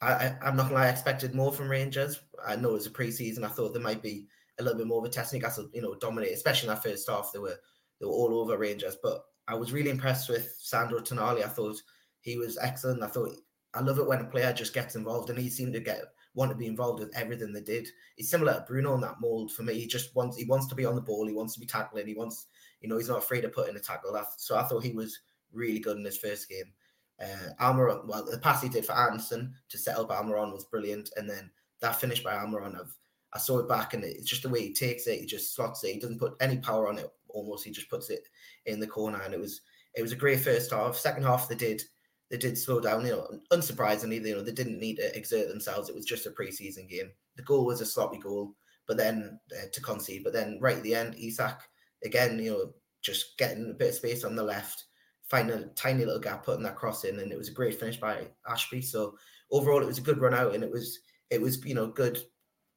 I, 0.01 0.35
I 0.43 0.49
am 0.49 0.57
not 0.57 0.65
gonna 0.65 0.75
lie, 0.75 0.87
I 0.87 0.91
expected 0.91 1.35
more 1.35 1.53
from 1.53 1.71
Rangers. 1.71 2.21
I 2.47 2.57
know 2.57 2.71
it 2.71 2.75
was 2.75 2.87
a 2.87 2.91
pre-season. 2.91 3.45
I 3.45 3.49
thought 3.49 3.73
there 3.73 3.83
might 3.83 4.03
be 4.03 4.27
a 4.59 4.63
little 4.63 4.79
bit 4.79 4.87
more 4.87 4.99
of 4.99 5.05
a 5.05 5.09
test. 5.09 5.33
Newcastle, 5.33 5.69
you 5.73 5.83
know, 5.83 5.95
dominate, 5.95 6.33
especially 6.33 6.69
in 6.69 6.75
that 6.75 6.83
first 6.83 7.09
half. 7.09 7.31
They 7.33 7.39
were 7.39 7.57
they 8.01 8.07
were 8.07 8.13
all 8.13 8.39
over 8.39 8.59
Rangers, 8.59 8.97
but 9.03 9.23
I 9.49 9.55
was 9.55 9.73
really 9.73 9.91
impressed 9.91 10.29
with 10.29 10.55
Sandro 10.59 11.01
Tonali. 11.01 11.45
I 11.45 11.49
thought 11.49 11.81
he 12.21 12.37
was 12.37 12.59
excellent. 12.59 13.03
I 13.03 13.07
thought 13.07 13.31
I 13.75 13.81
love 13.81 13.99
it 13.99 14.07
when 14.07 14.21
a 14.21 14.25
player 14.25 14.53
just 14.53 14.75
gets 14.75 14.97
involved, 14.97 15.31
and 15.31 15.39
he 15.39 15.49
seemed 15.49 15.73
to 15.75 15.81
get 15.81 16.03
want 16.37 16.53
to 16.53 16.57
be 16.57 16.67
involved 16.67 17.01
with 17.01 17.17
everything 17.17 17.53
they 17.53 17.63
did. 17.63 17.89
He's 18.15 18.31
similar 18.31 18.55
to 18.55 18.65
Bruno 18.69 18.95
in 18.95 19.01
that 19.01 19.21
mold 19.21 19.51
for 19.53 19.63
me. 19.63 19.75
He 19.75 19.87
just 19.87 20.15
wants 20.15 20.37
he 20.37 20.45
wants 20.45 20.69
to 20.69 20.77
be 20.77 20.85
on 20.85 20.95
the 20.95 21.01
ball. 21.01 21.27
He 21.27 21.35
wants 21.35 21.55
to 21.55 21.61
be 21.61 21.67
tackling. 21.67 22.07
He 22.07 22.15
wants 22.15 22.47
you 22.81 22.89
know 22.89 22.99
he's 22.99 23.09
not 23.09 23.19
afraid 23.19 23.41
to 23.41 23.49
put 23.49 23.69
in 23.69 23.77
a 23.77 23.81
tackle. 23.81 24.17
So 24.37 24.57
I 24.57 24.63
thought 24.63 24.85
he 24.85 24.93
was 24.93 25.19
really 25.53 25.81
good 25.81 25.97
in 25.97 26.05
his 26.05 26.19
first 26.19 26.49
game. 26.49 26.73
Uh, 27.21 27.53
Almiron, 27.61 28.07
well, 28.07 28.25
the 28.31 28.39
pass 28.39 28.63
he 28.63 28.69
did 28.69 28.85
for 28.85 28.93
Anderson 28.93 29.55
to 29.71 29.79
set 29.79 29.97
up 29.97 30.11
Almiron 30.11 30.53
was 30.53 30.67
brilliant, 30.67 31.11
and 31.17 31.29
then 31.29 31.51
that 31.81 31.99
finish 31.99 32.23
by 32.23 32.35
Almiron, 32.35 32.79
I've, 32.79 32.95
I 33.33 33.39
saw 33.39 33.59
it 33.59 33.69
back, 33.69 33.95
and 33.95 34.05
it's 34.05 34.29
just 34.29 34.43
the 34.43 34.51
way 34.51 34.61
he 34.61 34.75
takes 34.75 35.07
it. 35.07 35.21
He 35.21 35.27
just 35.27 35.55
slots 35.55 35.83
it. 35.83 35.95
He 35.95 35.99
doesn't 35.99 36.19
put 36.19 36.35
any 36.41 36.59
power 36.59 36.89
on 36.89 36.99
it. 36.99 37.11
Almost, 37.29 37.65
he 37.65 37.71
just 37.71 37.89
puts 37.89 38.11
it 38.11 38.29
in 38.67 38.81
the 38.81 38.87
corner, 38.87 39.21
and 39.23 39.33
it 39.33 39.41
was 39.41 39.63
it 39.95 40.03
was 40.03 40.13
a 40.13 40.17
great 40.17 40.41
first 40.41 40.71
half. 40.71 40.97
Second 40.97 41.23
half, 41.23 41.49
they 41.49 41.55
did 41.55 41.83
they 42.31 42.37
did 42.37 42.59
slow 42.59 42.81
down. 42.81 43.05
You 43.05 43.13
know, 43.13 43.39
unsurprisingly, 43.53 44.25
you 44.25 44.35
know 44.35 44.43
they 44.43 44.53
didn't 44.53 44.81
need 44.81 44.97
to 44.97 45.17
exert 45.17 45.49
themselves. 45.49 45.89
It 45.89 45.95
was 45.95 46.05
just 46.05 46.27
a 46.27 46.31
preseason 46.31 46.89
game. 46.89 47.11
The 47.37 47.43
goal 47.43 47.67
was 47.67 47.81
a 47.81 47.87
sloppy 47.87 48.19
goal, 48.19 48.55
but 48.87 48.97
then 48.97 49.39
uh, 49.53 49.67
to 49.73 49.81
concede. 49.81 50.25
But 50.25 50.33
then 50.33 50.59
right 50.61 50.77
at 50.77 50.83
the 50.83 50.95
end, 50.95 51.15
Isak 51.19 51.61
again, 52.05 52.39
you 52.39 52.51
know, 52.51 52.73
just 53.03 53.39
getting 53.39 53.71
a 53.71 53.75
bit 53.75 53.91
of 53.91 53.95
space 53.95 54.25
on 54.25 54.35
the 54.35 54.43
left, 54.43 54.85
finding 55.29 55.59
a 55.59 55.67
tiny 55.69 56.05
little 56.05 56.21
gap, 56.21 56.45
putting 56.45 56.63
that 56.65 56.77
cross 56.77 57.05
in, 57.05 57.19
and 57.21 57.33
it 57.33 57.39
was 57.39 57.49
a 57.49 57.55
great 57.55 57.79
finish 57.79 57.99
by 57.99 58.27
Ashby. 58.49 58.83
So 58.83 59.17
overall, 59.51 59.83
it 59.83 59.87
was 59.87 59.99
a 59.99 60.03
good 60.03 60.21
run 60.21 60.35
out, 60.35 60.55
and 60.55 60.65
it 60.65 60.71
was 60.71 61.01
it 61.31 61.41
was 61.41 61.65
you 61.65 61.75
know 61.75 61.89
good 61.89 62.19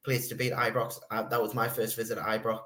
place 0.03 0.27
to 0.29 0.35
be 0.35 0.51
at 0.51 0.73
Ibrox. 0.73 0.99
Uh, 1.11 1.23
that 1.23 1.41
was 1.41 1.53
my 1.53 1.67
first 1.67 1.95
visit 1.95 2.17
at 2.17 2.25
Ibrox. 2.25 2.61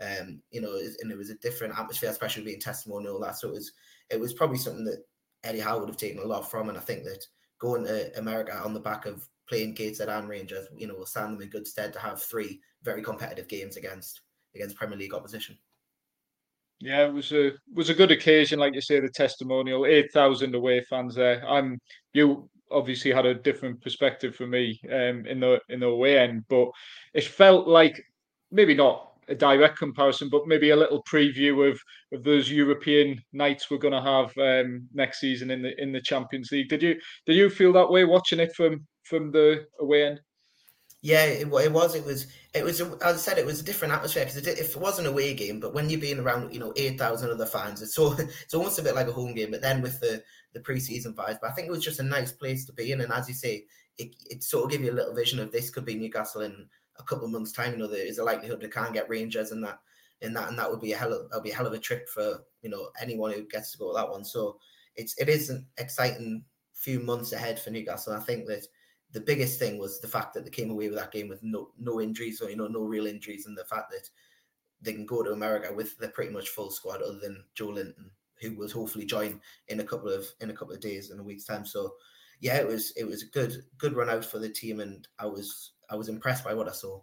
Um, 0.00 0.40
you 0.50 0.62
know, 0.62 0.78
and 1.00 1.12
it 1.12 1.18
was 1.18 1.30
a 1.30 1.34
different 1.36 1.78
atmosphere, 1.78 2.10
especially 2.10 2.44
being 2.44 2.60
testimonial. 2.60 3.20
That 3.20 3.36
so 3.36 3.48
it 3.48 3.54
was 3.54 3.72
it 4.10 4.20
was 4.20 4.32
probably 4.32 4.58
something 4.58 4.84
that 4.84 5.04
Eddie 5.44 5.60
Howe 5.60 5.78
would 5.78 5.88
have 5.88 5.96
taken 5.96 6.22
a 6.22 6.26
lot 6.26 6.50
from, 6.50 6.68
and 6.68 6.78
I 6.78 6.80
think 6.80 7.04
that 7.04 7.24
going 7.58 7.84
to 7.84 8.16
America 8.18 8.56
on 8.62 8.74
the 8.74 8.80
back 8.80 9.06
of 9.06 9.28
playing 9.48 9.74
Gateshead 9.74 10.08
and 10.08 10.28
Rangers, 10.28 10.66
you 10.76 10.86
know, 10.86 10.94
will 10.94 11.06
stand 11.06 11.34
them 11.34 11.42
in 11.42 11.50
good 11.50 11.66
stead 11.66 11.92
to 11.92 11.98
have 11.98 12.22
three 12.22 12.60
very 12.82 13.02
competitive 13.02 13.48
games 13.48 13.76
against 13.76 14.20
against 14.54 14.76
Premier 14.76 14.98
League 14.98 15.14
opposition. 15.14 15.56
Yeah, 16.80 17.06
it 17.06 17.12
was 17.12 17.32
a 17.32 17.52
was 17.74 17.90
a 17.90 17.94
good 17.94 18.10
occasion, 18.10 18.58
like 18.58 18.74
you 18.74 18.80
say, 18.80 19.00
the 19.00 19.08
testimonial, 19.08 19.86
eight 19.86 20.12
thousand 20.12 20.54
away 20.54 20.82
fans 20.88 21.14
there. 21.14 21.46
I'm 21.46 21.78
you 22.14 22.48
obviously 22.70 23.12
had 23.12 23.26
a 23.26 23.34
different 23.34 23.82
perspective 23.82 24.34
for 24.34 24.46
me 24.46 24.80
um, 24.86 25.26
in 25.26 25.40
the 25.40 25.60
in 25.68 25.80
the 25.80 25.86
away 25.86 26.18
end, 26.18 26.44
but 26.48 26.70
it 27.12 27.24
felt 27.24 27.68
like 27.68 28.02
maybe 28.50 28.74
not 28.74 29.09
a 29.28 29.34
direct 29.34 29.78
comparison, 29.78 30.28
but 30.28 30.46
maybe 30.46 30.70
a 30.70 30.76
little 30.76 31.02
preview 31.04 31.70
of 31.70 31.80
of 32.12 32.24
those 32.24 32.50
European 32.50 33.22
nights 33.32 33.70
we're 33.70 33.78
going 33.78 33.94
to 33.94 34.02
have 34.02 34.36
um, 34.38 34.88
next 34.92 35.20
season 35.20 35.50
in 35.50 35.62
the 35.62 35.80
in 35.80 35.92
the 35.92 36.00
Champions 36.00 36.50
League. 36.50 36.68
Did 36.68 36.82
you 36.82 36.96
did 37.26 37.36
you 37.36 37.50
feel 37.50 37.72
that 37.74 37.90
way 37.90 38.04
watching 38.04 38.40
it 38.40 38.54
from 38.54 38.86
from 39.04 39.30
the 39.30 39.66
away 39.80 40.06
end? 40.06 40.20
Yeah, 41.02 41.24
it, 41.24 41.40
it 41.48 41.72
was. 41.72 41.94
It 41.94 42.04
was. 42.04 42.26
It 42.52 42.62
was. 42.62 42.80
As 42.80 43.14
I 43.14 43.16
said, 43.16 43.38
it 43.38 43.46
was 43.46 43.60
a 43.60 43.64
different 43.64 43.94
atmosphere 43.94 44.24
because 44.26 44.46
it, 44.46 44.58
it 44.58 44.76
wasn't 44.76 45.06
a 45.06 45.10
away 45.10 45.32
game, 45.32 45.58
but 45.58 45.72
when 45.72 45.88
you're 45.88 46.00
being 46.00 46.18
around, 46.18 46.52
you 46.52 46.60
know, 46.60 46.74
eight 46.76 46.98
thousand 46.98 47.30
other 47.30 47.46
fans, 47.46 47.80
it's 47.80 47.94
so 47.94 48.12
it's 48.18 48.54
almost 48.54 48.78
a 48.78 48.82
bit 48.82 48.94
like 48.94 49.08
a 49.08 49.12
home 49.12 49.34
game. 49.34 49.50
But 49.50 49.62
then 49.62 49.80
with 49.80 49.98
the 50.00 50.22
the 50.52 50.60
preseason 50.60 51.14
vibes, 51.14 51.38
but 51.40 51.50
I 51.50 51.52
think 51.52 51.68
it 51.68 51.70
was 51.70 51.84
just 51.84 52.00
a 52.00 52.04
nice 52.04 52.32
place 52.32 52.66
to 52.66 52.72
be 52.72 52.92
in. 52.92 53.00
And 53.00 53.12
as 53.12 53.28
you 53.28 53.34
say, 53.34 53.64
it, 53.96 54.14
it 54.28 54.42
sort 54.42 54.64
of 54.64 54.70
give 54.70 54.82
you 54.82 54.90
a 54.90 54.94
little 54.94 55.14
vision 55.14 55.38
of 55.38 55.52
this 55.52 55.70
could 55.70 55.84
be 55.84 55.94
Newcastle 55.94 56.42
in 56.42 56.68
a 57.00 57.04
couple 57.04 57.24
of 57.24 57.32
months' 57.32 57.52
time. 57.52 57.72
You 57.72 57.78
know, 57.78 57.86
there 57.86 58.06
is 58.06 58.18
a 58.18 58.24
likelihood 58.24 58.60
they 58.60 58.68
can't 58.68 58.92
get 58.92 59.08
Rangers 59.08 59.52
and 59.52 59.64
that, 59.64 59.78
in 60.20 60.32
that, 60.34 60.48
and 60.48 60.58
that 60.58 60.70
would 60.70 60.80
be 60.80 60.92
a 60.92 60.96
hell 60.96 61.12
of 61.12 61.28
that'll 61.30 61.42
be 61.42 61.50
a 61.50 61.54
hell 61.54 61.66
of 61.66 61.72
a 61.72 61.78
trip 61.78 62.08
for 62.08 62.40
you 62.62 62.70
know 62.70 62.90
anyone 63.00 63.32
who 63.32 63.46
gets 63.46 63.72
to 63.72 63.78
go 63.78 63.90
to 63.90 63.96
that 63.96 64.10
one. 64.10 64.24
So 64.24 64.58
it's 64.96 65.16
it 65.18 65.28
is 65.28 65.50
an 65.50 65.66
exciting 65.78 66.44
few 66.74 67.00
months 67.00 67.32
ahead 67.32 67.58
for 67.58 67.70
Newcastle. 67.70 68.14
I 68.14 68.20
think 68.20 68.46
that 68.46 68.66
the 69.12 69.20
biggest 69.20 69.58
thing 69.58 69.78
was 69.78 70.00
the 70.00 70.08
fact 70.08 70.34
that 70.34 70.44
they 70.44 70.50
came 70.50 70.70
away 70.70 70.88
with 70.88 70.98
that 70.98 71.12
game 71.12 71.28
with 71.28 71.42
no 71.42 71.70
no 71.78 72.00
injuries 72.00 72.40
or 72.40 72.50
you 72.50 72.56
know 72.56 72.68
no 72.68 72.82
real 72.82 73.06
injuries, 73.06 73.46
and 73.46 73.56
the 73.56 73.64
fact 73.64 73.90
that 73.90 74.08
they 74.80 74.92
can 74.92 75.06
go 75.06 75.22
to 75.22 75.32
America 75.32 75.72
with 75.72 75.96
the 75.98 76.08
pretty 76.08 76.32
much 76.32 76.48
full 76.48 76.70
squad 76.70 77.02
other 77.02 77.18
than 77.18 77.44
Joelinton, 77.54 78.10
who 78.40 78.54
will 78.56 78.70
hopefully 78.70 79.04
join 79.04 79.40
in 79.68 79.80
a 79.80 79.84
couple 79.84 80.08
of 80.08 80.26
in 80.40 80.50
a 80.50 80.54
couple 80.54 80.74
of 80.74 80.80
days 80.80 81.10
in 81.10 81.18
a 81.18 81.22
week's 81.22 81.44
time. 81.44 81.66
So 81.66 81.94
yeah, 82.40 82.56
it 82.56 82.66
was 82.66 82.92
it 82.96 83.04
was 83.04 83.22
a 83.22 83.26
good 83.26 83.62
good 83.78 83.94
run 83.94 84.10
out 84.10 84.24
for 84.24 84.38
the 84.38 84.48
team, 84.48 84.80
and 84.80 85.06
I 85.18 85.26
was 85.26 85.72
I 85.90 85.96
was 85.96 86.08
impressed 86.08 86.44
by 86.44 86.54
what 86.54 86.68
I 86.68 86.72
saw. 86.72 87.00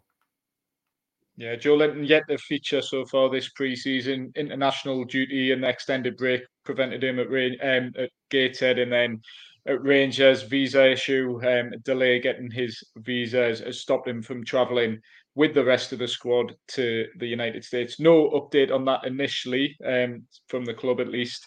Yeah, 1.36 1.56
Joelinton 1.56 2.08
yet 2.08 2.24
to 2.30 2.38
feature 2.40 2.82
so 2.82 3.06
far 3.06 3.30
this 3.30 3.50
pre-season. 3.50 4.32
International 4.36 5.06
duty 5.06 5.52
and 5.52 5.64
the 5.64 5.70
extended 5.70 6.18
break 6.18 6.42
prevented 6.64 7.04
him 7.04 7.20
at, 7.20 7.28
um, 7.28 7.94
at 7.98 8.10
Gateshead, 8.32 8.80
and 8.80 8.92
then 8.92 9.22
at 9.68 9.84
Rangers 9.84 10.42
visa 10.44 10.90
issue, 10.92 11.40
um, 11.48 11.74
delay 11.84 12.20
getting 12.20 12.50
his 12.50 12.84
visa 12.98 13.44
has, 13.44 13.60
has 13.60 13.80
stopped 13.80 14.08
him 14.08 14.24
from 14.24 14.44
travelling 14.44 15.00
with 15.36 15.54
the 15.54 15.64
rest 15.64 15.94
of 15.94 16.00
the 16.00 16.08
squad 16.08 16.56
to 16.70 17.06
the 17.18 17.28
United 17.28 17.64
States. 17.64 18.00
No 18.00 18.32
update 18.32 18.74
on 18.74 18.86
that 18.86 19.06
initially 19.06 19.78
um, 19.86 20.24
from 20.48 20.66
the 20.66 20.74
club, 20.74 21.00
at 21.00 21.10
least, 21.10 21.46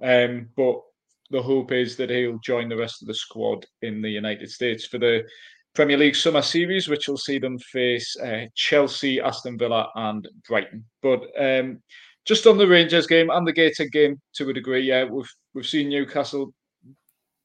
um, 0.00 0.48
but 0.56 0.80
the 1.30 1.42
hope 1.42 1.72
is 1.72 1.96
that 1.96 2.10
he'll 2.10 2.38
join 2.38 2.68
the 2.68 2.76
rest 2.76 3.02
of 3.02 3.08
the 3.08 3.14
squad 3.14 3.66
in 3.80 4.00
the 4.02 4.10
United 4.10 4.50
States 4.50 4.86
for 4.86 4.98
the 4.98 5.24
Premier 5.74 5.96
League 5.96 6.16
Summer 6.16 6.42
Series, 6.42 6.88
which 6.88 7.08
will 7.08 7.16
see 7.16 7.38
them 7.38 7.58
face 7.58 8.14
uh, 8.20 8.44
Chelsea, 8.54 9.20
Aston 9.20 9.56
Villa, 9.56 9.88
and 9.94 10.28
Brighton. 10.46 10.84
But 11.02 11.22
um, 11.38 11.82
just 12.26 12.46
on 12.46 12.58
the 12.58 12.66
Rangers 12.66 13.06
game 13.06 13.30
and 13.30 13.46
the 13.46 13.52
Gateshead 13.52 13.90
game 13.90 14.20
to 14.34 14.50
a 14.50 14.52
degree, 14.52 14.82
yeah, 14.82 15.04
we've 15.04 15.32
we've 15.54 15.66
seen 15.66 15.88
Newcastle 15.88 16.52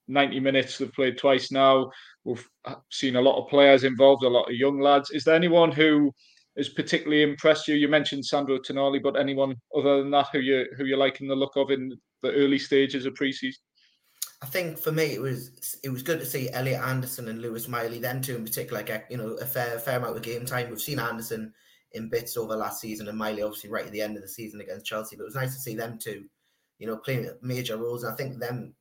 90 0.07 0.39
minutes. 0.39 0.77
They've 0.77 0.91
played 0.91 1.17
twice 1.17 1.51
now. 1.51 1.89
We've 2.23 2.45
uh, 2.65 2.75
seen 2.91 3.15
a 3.15 3.21
lot 3.21 3.41
of 3.41 3.49
players 3.49 3.83
involved, 3.83 4.23
a 4.23 4.29
lot 4.29 4.49
of 4.49 4.55
young 4.55 4.79
lads. 4.79 5.11
Is 5.11 5.23
there 5.23 5.35
anyone 5.35 5.71
who 5.71 6.11
has 6.57 6.69
particularly 6.69 7.23
impressed 7.23 7.67
you? 7.67 7.75
You 7.75 7.87
mentioned 7.87 8.25
Sandro 8.25 8.57
Tonali, 8.57 9.01
but 9.01 9.17
anyone 9.17 9.55
other 9.75 9.99
than 9.99 10.11
that 10.11 10.27
who 10.33 10.39
you 10.39 10.65
who 10.77 10.85
you 10.85 10.97
liking 10.97 11.27
the 11.27 11.35
look 11.35 11.55
of 11.55 11.71
in 11.71 11.97
the 12.23 12.31
early 12.31 12.59
stages 12.59 13.05
of 13.05 13.13
preseason? 13.13 13.55
I 14.41 14.45
think 14.45 14.77
for 14.77 14.91
me 14.91 15.05
it 15.05 15.21
was 15.21 15.79
it 15.83 15.89
was 15.89 16.03
good 16.03 16.19
to 16.19 16.25
see 16.25 16.51
Elliot 16.51 16.81
Anderson 16.81 17.27
and 17.27 17.41
Lewis 17.41 17.67
Miley, 17.67 17.99
then 17.99 18.21
two 18.21 18.35
in 18.35 18.43
particular, 18.43 18.83
get 18.83 19.07
you 19.09 19.17
know 19.17 19.29
a 19.35 19.45
fair 19.45 19.79
fair 19.79 19.97
amount 19.97 20.15
of 20.15 20.21
game 20.21 20.45
time. 20.45 20.69
We've 20.69 20.79
seen 20.79 20.99
Anderson 20.99 21.53
in 21.93 22.09
bits 22.09 22.37
over 22.37 22.55
last 22.55 22.79
season, 22.81 23.07
and 23.07 23.17
Miley 23.17 23.41
obviously 23.41 23.71
right 23.71 23.85
at 23.85 23.91
the 23.91 24.01
end 24.01 24.15
of 24.15 24.21
the 24.21 24.29
season 24.29 24.61
against 24.61 24.85
Chelsea. 24.85 25.15
But 25.15 25.23
it 25.23 25.25
was 25.25 25.35
nice 25.35 25.55
to 25.55 25.61
see 25.61 25.75
them 25.75 25.97
two, 25.97 26.25
you 26.77 26.85
know, 26.85 26.97
playing 26.97 27.29
major 27.41 27.77
roles. 27.77 28.03
And 28.03 28.13
I 28.13 28.15
think 28.15 28.37
them 28.37 28.75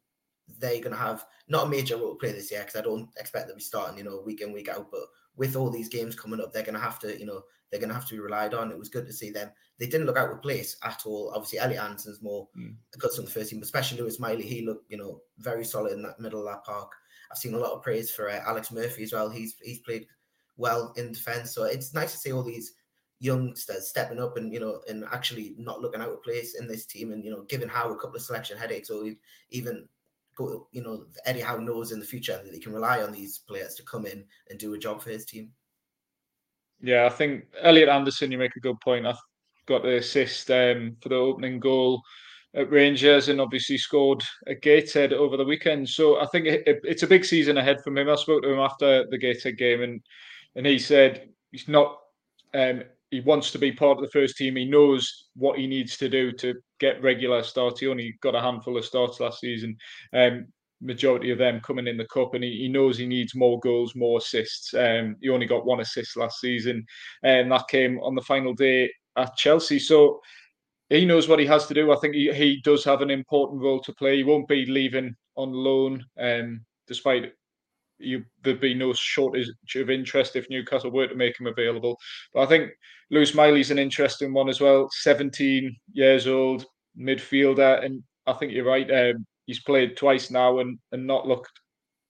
they're 0.58 0.80
going 0.80 0.92
to 0.92 0.96
have 0.96 1.24
not 1.48 1.66
a 1.66 1.70
major 1.70 1.96
role 1.96 2.12
to 2.12 2.18
play 2.18 2.32
this 2.32 2.50
year 2.50 2.60
because 2.60 2.76
I 2.76 2.82
don't 2.82 3.08
expect 3.18 3.48
them 3.48 3.54
to 3.54 3.58
be 3.58 3.62
starting, 3.62 3.98
you 3.98 4.04
know, 4.04 4.22
week 4.24 4.42
in 4.42 4.52
week 4.52 4.68
out. 4.68 4.90
But 4.90 5.06
with 5.36 5.56
all 5.56 5.70
these 5.70 5.88
games 5.88 6.14
coming 6.14 6.40
up, 6.40 6.52
they're 6.52 6.62
going 6.62 6.74
to 6.74 6.80
have 6.80 6.98
to, 7.00 7.18
you 7.18 7.26
know, 7.26 7.42
they're 7.70 7.80
going 7.80 7.88
to 7.88 7.94
have 7.94 8.06
to 8.06 8.14
be 8.14 8.20
relied 8.20 8.54
on. 8.54 8.70
It 8.70 8.78
was 8.78 8.88
good 8.88 9.06
to 9.06 9.12
see 9.12 9.30
them. 9.30 9.50
They 9.78 9.86
didn't 9.86 10.06
look 10.06 10.16
out 10.16 10.30
of 10.30 10.42
place 10.42 10.76
at 10.82 11.02
all. 11.04 11.32
Obviously, 11.34 11.58
Elliot 11.58 11.82
Anderson's 11.82 12.22
more 12.22 12.48
mm. 12.56 12.74
cuts 12.98 13.18
on 13.18 13.24
the 13.24 13.30
first 13.30 13.50
team, 13.50 13.60
but 13.60 13.66
especially 13.66 13.98
Lewis 13.98 14.20
Miley. 14.20 14.42
He 14.42 14.64
looked, 14.64 14.90
you 14.90 14.96
know, 14.96 15.20
very 15.38 15.64
solid 15.64 15.92
in 15.92 16.02
that 16.02 16.20
middle 16.20 16.40
of 16.40 16.46
that 16.46 16.64
park. 16.64 16.92
I've 17.30 17.38
seen 17.38 17.54
a 17.54 17.58
lot 17.58 17.72
of 17.72 17.82
praise 17.82 18.10
for 18.10 18.30
uh, 18.30 18.40
Alex 18.46 18.70
Murphy 18.70 19.02
as 19.02 19.12
well. 19.12 19.28
He's 19.28 19.56
he's 19.62 19.80
played 19.80 20.06
well 20.56 20.92
in 20.96 21.12
defence, 21.12 21.52
so 21.52 21.64
it's 21.64 21.92
nice 21.92 22.12
to 22.12 22.18
see 22.18 22.32
all 22.32 22.44
these 22.44 22.72
youngsters 23.18 23.88
stepping 23.88 24.20
up 24.20 24.36
and 24.36 24.52
you 24.52 24.60
know 24.60 24.80
and 24.88 25.02
actually 25.10 25.54
not 25.58 25.80
looking 25.80 26.02
out 26.02 26.10
of 26.10 26.22
place 26.22 26.54
in 26.54 26.68
this 26.68 26.84
team 26.84 27.12
and 27.12 27.24
you 27.24 27.30
know 27.30 27.44
giving 27.48 27.68
Howe 27.68 27.90
a 27.90 27.96
couple 27.96 28.16
of 28.16 28.22
selection 28.22 28.58
headaches 28.58 28.90
or 28.90 29.10
even 29.50 29.88
go, 30.36 30.68
you 30.70 30.82
know, 30.82 31.06
Eddie 31.24 31.40
Howe 31.40 31.56
knows 31.56 31.90
in 31.90 31.98
the 31.98 32.06
future 32.06 32.40
that 32.44 32.54
he 32.54 32.60
can 32.60 32.72
rely 32.72 33.02
on 33.02 33.10
these 33.10 33.38
players 33.38 33.74
to 33.74 33.82
come 33.82 34.06
in 34.06 34.24
and 34.48 34.58
do 34.58 34.74
a 34.74 34.78
job 34.78 35.02
for 35.02 35.10
his 35.10 35.24
team. 35.24 35.50
Yeah, 36.80 37.06
I 37.06 37.08
think 37.08 37.44
Elliot 37.60 37.88
Anderson, 37.88 38.30
you 38.30 38.38
make 38.38 38.56
a 38.56 38.60
good 38.60 38.80
point. 38.80 39.06
I 39.06 39.14
got 39.66 39.82
the 39.82 39.96
assist 39.96 40.50
um, 40.50 40.96
for 41.00 41.08
the 41.08 41.16
opening 41.16 41.58
goal 41.58 42.02
at 42.54 42.70
Rangers 42.70 43.28
and 43.28 43.40
obviously 43.40 43.78
scored 43.78 44.22
a 44.46 44.54
Gateshead 44.54 45.12
over 45.12 45.36
the 45.36 45.44
weekend. 45.44 45.88
So 45.88 46.20
I 46.20 46.26
think 46.26 46.46
it, 46.46 46.66
it, 46.66 46.80
it's 46.84 47.02
a 47.02 47.06
big 47.06 47.24
season 47.24 47.58
ahead 47.58 47.82
for 47.82 47.96
him. 47.96 48.08
I 48.08 48.14
spoke 48.16 48.42
to 48.42 48.52
him 48.52 48.60
after 48.60 49.04
the 49.10 49.18
Gateshead 49.18 49.58
game 49.58 49.82
and 49.82 50.00
and 50.54 50.64
he 50.64 50.78
said 50.78 51.28
he's 51.52 51.68
not 51.68 51.98
um, 52.54 52.82
he 53.10 53.20
wants 53.20 53.50
to 53.52 53.58
be 53.58 53.72
part 53.72 53.98
of 53.98 54.04
the 54.04 54.10
first 54.10 54.36
team. 54.36 54.56
He 54.56 54.64
knows 54.64 55.26
what 55.34 55.58
he 55.58 55.66
needs 55.66 55.96
to 55.98 56.08
do 56.08 56.32
to 56.32 56.54
get 56.80 57.02
regular 57.02 57.42
starts. 57.42 57.80
He 57.80 57.88
only 57.88 58.16
got 58.22 58.34
a 58.34 58.40
handful 58.40 58.78
of 58.78 58.84
starts 58.84 59.20
last 59.20 59.40
season. 59.40 59.76
Um, 60.12 60.46
majority 60.80 61.30
of 61.30 61.38
them 61.38 61.60
coming 61.60 61.86
in 61.86 61.96
the 61.96 62.06
cup, 62.06 62.34
and 62.34 62.44
he, 62.44 62.58
he 62.58 62.68
knows 62.68 62.98
he 62.98 63.06
needs 63.06 63.34
more 63.34 63.58
goals, 63.60 63.94
more 63.94 64.18
assists. 64.18 64.74
Um, 64.74 65.16
he 65.20 65.28
only 65.28 65.46
got 65.46 65.66
one 65.66 65.80
assist 65.80 66.16
last 66.16 66.40
season, 66.40 66.84
and 67.22 67.50
that 67.52 67.68
came 67.68 67.98
on 68.00 68.14
the 68.14 68.22
final 68.22 68.54
day 68.54 68.90
at 69.16 69.36
Chelsea. 69.36 69.78
So 69.78 70.20
he 70.88 71.04
knows 71.04 71.28
what 71.28 71.38
he 71.38 71.46
has 71.46 71.66
to 71.66 71.74
do. 71.74 71.92
I 71.92 71.96
think 71.96 72.14
he, 72.14 72.32
he 72.32 72.60
does 72.62 72.84
have 72.84 73.00
an 73.00 73.10
important 73.10 73.62
role 73.62 73.80
to 73.80 73.94
play. 73.94 74.16
He 74.16 74.24
won't 74.24 74.48
be 74.48 74.66
leaving 74.66 75.14
on 75.36 75.52
loan, 75.52 76.04
um, 76.18 76.64
despite 76.86 77.32
you 77.98 78.22
there'd 78.42 78.60
be 78.60 78.74
no 78.74 78.92
shortage 78.92 79.50
of 79.74 79.90
interest 79.90 80.36
if 80.36 80.50
Newcastle 80.50 80.90
were 80.90 81.06
to 81.06 81.14
make 81.14 81.38
him 81.40 81.46
available. 81.46 81.98
But 82.34 82.42
I 82.42 82.46
think 82.46 82.70
Lewis 83.10 83.34
Miley's 83.34 83.70
an 83.70 83.78
interesting 83.78 84.32
one 84.32 84.48
as 84.48 84.60
well. 84.60 84.88
17 84.92 85.74
years 85.92 86.26
old, 86.26 86.66
midfielder, 86.98 87.84
and 87.84 88.02
I 88.26 88.34
think 88.34 88.52
you're 88.52 88.64
right. 88.64 88.90
Um, 88.90 89.26
he's 89.46 89.62
played 89.62 89.96
twice 89.96 90.30
now 90.30 90.58
and 90.58 90.78
and 90.92 91.06
not 91.06 91.26
looked 91.26 91.50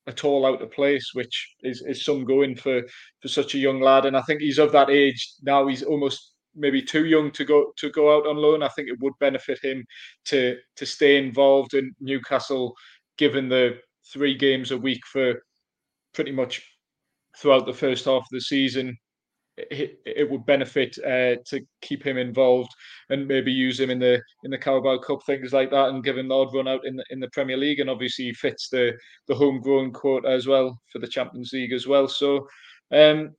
at 0.07 0.25
all 0.25 0.47
out 0.47 0.62
of 0.62 0.71
place, 0.71 1.11
which 1.14 1.55
is, 1.62 1.83
is 1.83 2.05
some 2.05 2.25
going 2.25 2.57
for 2.57 2.83
for 3.21 3.28
such 3.28 3.55
a 3.55 3.59
young 3.59 3.81
lad. 3.81 4.07
And 4.07 4.16
I 4.16 4.23
think 4.23 4.40
he's 4.40 4.59
of 4.59 4.73
that 4.73 4.90
age 4.90 5.35
now. 5.43 5.66
He's 5.66 5.83
almost 5.83 6.33
maybe 6.55 6.81
too 6.81 7.05
young 7.05 7.31
to 7.33 7.45
go 7.45 7.73
to 7.76 7.90
go 7.90 8.16
out 8.16 8.26
on 8.26 8.37
loan. 8.37 8.62
I 8.62 8.69
think 8.69 8.88
it 8.88 9.00
would 9.00 9.14
benefit 9.21 9.62
him 9.62 9.85
to 10.26 10.57
to 10.76 10.87
stay 10.87 11.16
involved 11.16 11.75
in 11.75 11.95
Newcastle, 12.00 12.75
given 13.19 13.49
the 13.49 13.78
three 14.12 14.37
games 14.37 14.71
a 14.71 14.78
week 14.78 15.05
for 15.07 15.43
pretty 16.14 16.33
much 16.33 16.62
throughout 17.38 17.66
the 17.66 17.75
first 17.75 18.07
half 18.07 18.23
of 18.23 18.28
the 18.31 18.40
season 18.40 18.97
it, 19.56 19.98
it 20.04 20.30
would 20.30 20.44
benefit 20.44 20.98
uh, 20.98 21.36
to 21.46 21.60
keep 21.80 22.06
him 22.06 22.18
involved 22.18 22.70
and 23.08 23.26
maybe 23.26 23.50
use 23.50 23.80
him 23.80 23.90
in 23.90 23.98
the 23.98 24.20
in 24.44 24.50
the 24.50 24.58
Carabao 24.58 24.98
Cup 24.98 25.25
things 25.25 25.52
like 25.52 25.70
that 25.70 25.88
and 25.88 26.04
give 26.04 26.18
him 26.18 26.28
the 26.28 26.34
odd 26.34 26.54
run 26.54 26.68
out 26.68 26.84
in 26.84 26.96
the, 26.96 27.04
in 27.10 27.20
the 27.20 27.30
Premier 27.30 27.56
League 27.56 27.80
and 27.80 27.88
obviously 27.88 28.26
he 28.26 28.34
fits 28.34 28.68
the 28.68 28.92
the 29.28 29.34
homegrown 29.34 29.92
quota 29.92 30.28
as 30.28 30.46
well 30.46 30.78
for 30.92 30.98
the 30.98 31.08
Champions 31.08 31.50
League 31.52 31.72
as 31.72 31.86
well 31.86 32.06
so 32.06 32.46
um, 32.92 33.34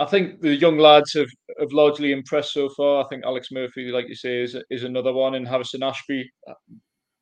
I 0.00 0.04
think 0.04 0.40
the 0.40 0.54
young 0.54 0.78
lads 0.78 1.12
have, 1.14 1.28
have 1.58 1.72
largely 1.72 2.12
impressed 2.12 2.52
so 2.52 2.68
far. 2.70 3.04
I 3.04 3.08
think 3.08 3.24
Alex 3.24 3.48
Murphy, 3.50 3.90
like 3.90 4.08
you 4.08 4.14
say, 4.14 4.42
is 4.42 4.56
is 4.70 4.84
another 4.84 5.12
one, 5.12 5.34
and 5.34 5.46
Harrison 5.46 5.82
Ashby. 5.82 6.30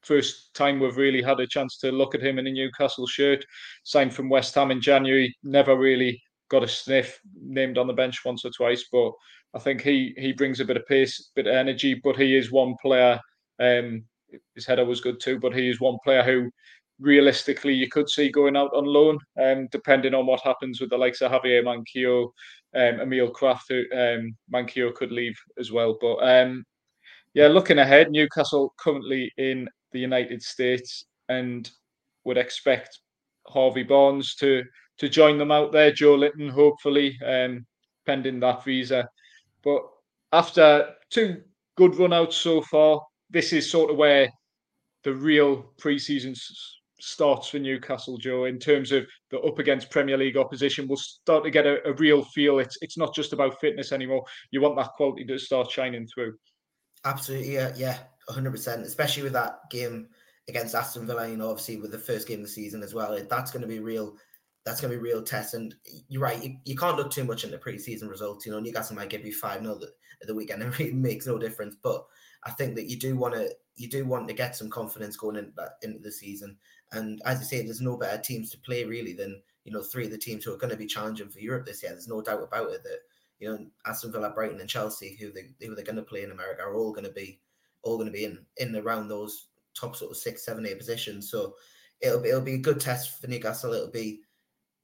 First 0.02 0.54
time 0.54 0.78
we've 0.78 0.96
really 0.96 1.22
had 1.22 1.40
a 1.40 1.46
chance 1.46 1.78
to 1.78 1.90
look 1.90 2.14
at 2.14 2.22
him 2.22 2.38
in 2.38 2.46
a 2.46 2.52
Newcastle 2.52 3.06
shirt, 3.06 3.44
signed 3.82 4.14
from 4.14 4.28
West 4.28 4.54
Ham 4.54 4.70
in 4.70 4.80
January. 4.80 5.34
Never 5.42 5.76
really 5.76 6.22
got 6.48 6.62
a 6.62 6.68
sniff, 6.68 7.20
named 7.40 7.78
on 7.78 7.86
the 7.86 7.92
bench 7.92 8.24
once 8.24 8.44
or 8.44 8.50
twice, 8.50 8.84
but 8.90 9.12
I 9.54 9.58
think 9.58 9.80
he 9.80 10.14
he 10.16 10.32
brings 10.32 10.60
a 10.60 10.64
bit 10.64 10.76
of 10.76 10.86
pace, 10.86 11.30
bit 11.34 11.46
of 11.46 11.54
energy. 11.54 11.94
But 11.94 12.16
he 12.16 12.36
is 12.36 12.52
one 12.52 12.74
player. 12.80 13.20
Um, 13.58 14.04
his 14.54 14.66
header 14.66 14.84
was 14.84 15.00
good 15.00 15.20
too, 15.20 15.38
but 15.38 15.54
he 15.54 15.68
is 15.68 15.80
one 15.80 15.98
player 16.04 16.22
who 16.22 16.50
realistically 16.98 17.74
you 17.74 17.88
could 17.88 18.08
see 18.08 18.30
going 18.30 18.56
out 18.56 18.70
on 18.74 18.84
loan, 18.84 19.18
um, 19.42 19.68
depending 19.70 20.14
on 20.14 20.26
what 20.26 20.40
happens 20.40 20.80
with 20.80 20.90
the 20.90 20.98
likes 20.98 21.20
of 21.20 21.30
Javier 21.30 21.62
Manquillo, 21.62 22.30
um, 22.74 23.00
Emil 23.00 23.30
Krafth, 23.30 23.68
who 23.68 23.82
um, 23.96 24.36
Manquillo 24.52 24.94
could 24.94 25.12
leave 25.12 25.38
as 25.58 25.72
well. 25.72 25.96
But 26.00 26.16
um, 26.16 26.64
yeah, 27.34 27.48
looking 27.48 27.78
ahead, 27.78 28.10
Newcastle 28.10 28.74
currently 28.78 29.32
in 29.36 29.68
the 29.92 30.00
United 30.00 30.42
States 30.42 31.04
and 31.28 31.70
would 32.24 32.38
expect 32.38 33.00
Harvey 33.46 33.82
Barnes 33.82 34.34
to 34.36 34.64
to 34.98 35.08
join 35.08 35.38
them 35.38 35.50
out 35.50 35.72
there. 35.72 35.92
Joelinton, 35.92 36.50
hopefully, 36.50 37.18
um, 37.24 37.66
pending 38.06 38.40
that 38.40 38.64
visa. 38.64 39.08
But 39.62 39.82
after 40.32 40.94
two 41.10 41.42
good 41.76 41.92
runouts 41.92 42.34
so 42.34 42.62
far, 42.62 43.02
this 43.30 43.52
is 43.52 43.70
sort 43.70 43.90
of 43.90 43.96
where 43.96 44.30
the 45.04 45.14
real 45.14 45.72
pre-season 45.78 46.34
starts 46.98 47.48
for 47.48 47.58
Newcastle, 47.58 48.18
Joe. 48.18 48.44
In 48.44 48.58
terms 48.58 48.92
of 48.92 49.06
the 49.30 49.38
up 49.40 49.58
against 49.58 49.90
Premier 49.90 50.16
League 50.16 50.36
opposition, 50.36 50.88
we'll 50.88 50.96
start 50.96 51.44
to 51.44 51.50
get 51.50 51.66
a, 51.66 51.86
a 51.88 51.92
real 51.94 52.24
feel. 52.24 52.58
It's 52.58 52.78
it's 52.80 52.98
not 52.98 53.14
just 53.14 53.32
about 53.32 53.60
fitness 53.60 53.92
anymore. 53.92 54.24
You 54.50 54.60
want 54.60 54.76
that 54.76 54.92
quality 54.92 55.24
to 55.26 55.38
start 55.38 55.70
shining 55.70 56.06
through. 56.06 56.36
Absolutely, 57.04 57.54
yeah, 57.54 57.72
yeah, 57.76 57.98
hundred 58.28 58.52
percent. 58.52 58.84
Especially 58.84 59.22
with 59.22 59.34
that 59.34 59.60
game 59.70 60.08
against 60.48 60.74
Aston 60.74 61.06
Villa, 61.06 61.28
you 61.28 61.36
know, 61.36 61.50
obviously 61.50 61.76
with 61.76 61.90
the 61.90 61.98
first 61.98 62.28
game 62.28 62.40
of 62.40 62.46
the 62.46 62.52
season 62.52 62.82
as 62.82 62.94
well. 62.94 63.18
That's 63.28 63.50
going 63.50 63.62
to 63.62 63.68
be 63.68 63.80
real 63.80 64.16
that's 64.66 64.80
going 64.80 64.92
to 64.92 64.98
be 64.98 65.02
real 65.02 65.22
test. 65.22 65.54
And 65.54 65.74
you're 66.08 66.20
right, 66.20 66.42
you, 66.42 66.56
you 66.64 66.76
can't 66.76 66.96
look 66.96 67.12
too 67.12 67.22
much 67.22 67.44
into 67.44 67.56
preseason 67.56 68.10
results. 68.10 68.44
You 68.44 68.52
know, 68.52 68.58
Newcastle 68.58 68.96
might 68.96 69.08
give 69.08 69.24
you 69.24 69.32
five 69.32 69.62
0 69.62 69.78
the, 69.78 69.92
the 70.26 70.34
weekend. 70.34 70.62
It 70.64 70.78
really 70.78 70.92
makes 70.92 71.26
no 71.26 71.38
difference. 71.38 71.76
But 71.80 72.04
I 72.42 72.50
think 72.50 72.74
that 72.74 72.90
you 72.90 72.98
do 72.98 73.16
want 73.16 73.34
to 73.34 73.48
you 73.76 73.88
do 73.88 74.04
want 74.04 74.26
to 74.26 74.34
get 74.34 74.56
some 74.56 74.68
confidence 74.68 75.16
going 75.16 75.36
into 75.36 75.52
that 75.56 75.76
into 75.82 76.00
the 76.00 76.10
season. 76.10 76.56
And 76.90 77.22
as 77.24 77.38
you 77.38 77.46
say, 77.46 77.64
there's 77.64 77.80
no 77.80 77.96
better 77.96 78.20
teams 78.20 78.50
to 78.50 78.58
play 78.58 78.84
really 78.84 79.12
than 79.12 79.40
you 79.64 79.72
know 79.72 79.82
three 79.82 80.06
of 80.06 80.10
the 80.10 80.18
teams 80.18 80.44
who 80.44 80.52
are 80.52 80.58
going 80.58 80.72
to 80.72 80.76
be 80.76 80.86
challenging 80.86 81.28
for 81.28 81.38
Europe 81.38 81.64
this 81.64 81.82
year. 81.82 81.92
There's 81.92 82.08
no 82.08 82.20
doubt 82.20 82.42
about 82.42 82.70
it 82.70 82.82
that 82.82 82.98
you 83.38 83.48
know 83.48 83.64
Aston 83.86 84.10
Villa, 84.10 84.30
Brighton, 84.30 84.60
and 84.60 84.68
Chelsea, 84.68 85.16
who 85.20 85.30
they 85.30 85.54
who 85.64 85.76
they're 85.76 85.84
going 85.84 85.94
to 85.96 86.02
play 86.02 86.24
in 86.24 86.32
America, 86.32 86.62
are 86.62 86.74
all 86.74 86.92
going 86.92 87.06
to 87.06 87.12
be 87.12 87.38
all 87.82 87.96
going 87.96 88.08
to 88.08 88.12
be 88.12 88.24
in 88.24 88.44
in 88.56 88.74
around 88.74 89.06
those 89.06 89.46
top 89.74 89.94
sort 89.94 90.10
of 90.10 90.16
six, 90.16 90.44
seven, 90.44 90.66
eight 90.66 90.78
positions. 90.78 91.30
So 91.30 91.54
it'll 92.00 92.20
be 92.20 92.30
it'll 92.30 92.40
be 92.40 92.54
a 92.54 92.58
good 92.58 92.80
test 92.80 93.20
for 93.20 93.28
Newcastle. 93.28 93.72
It'll 93.72 93.90
be 93.90 94.22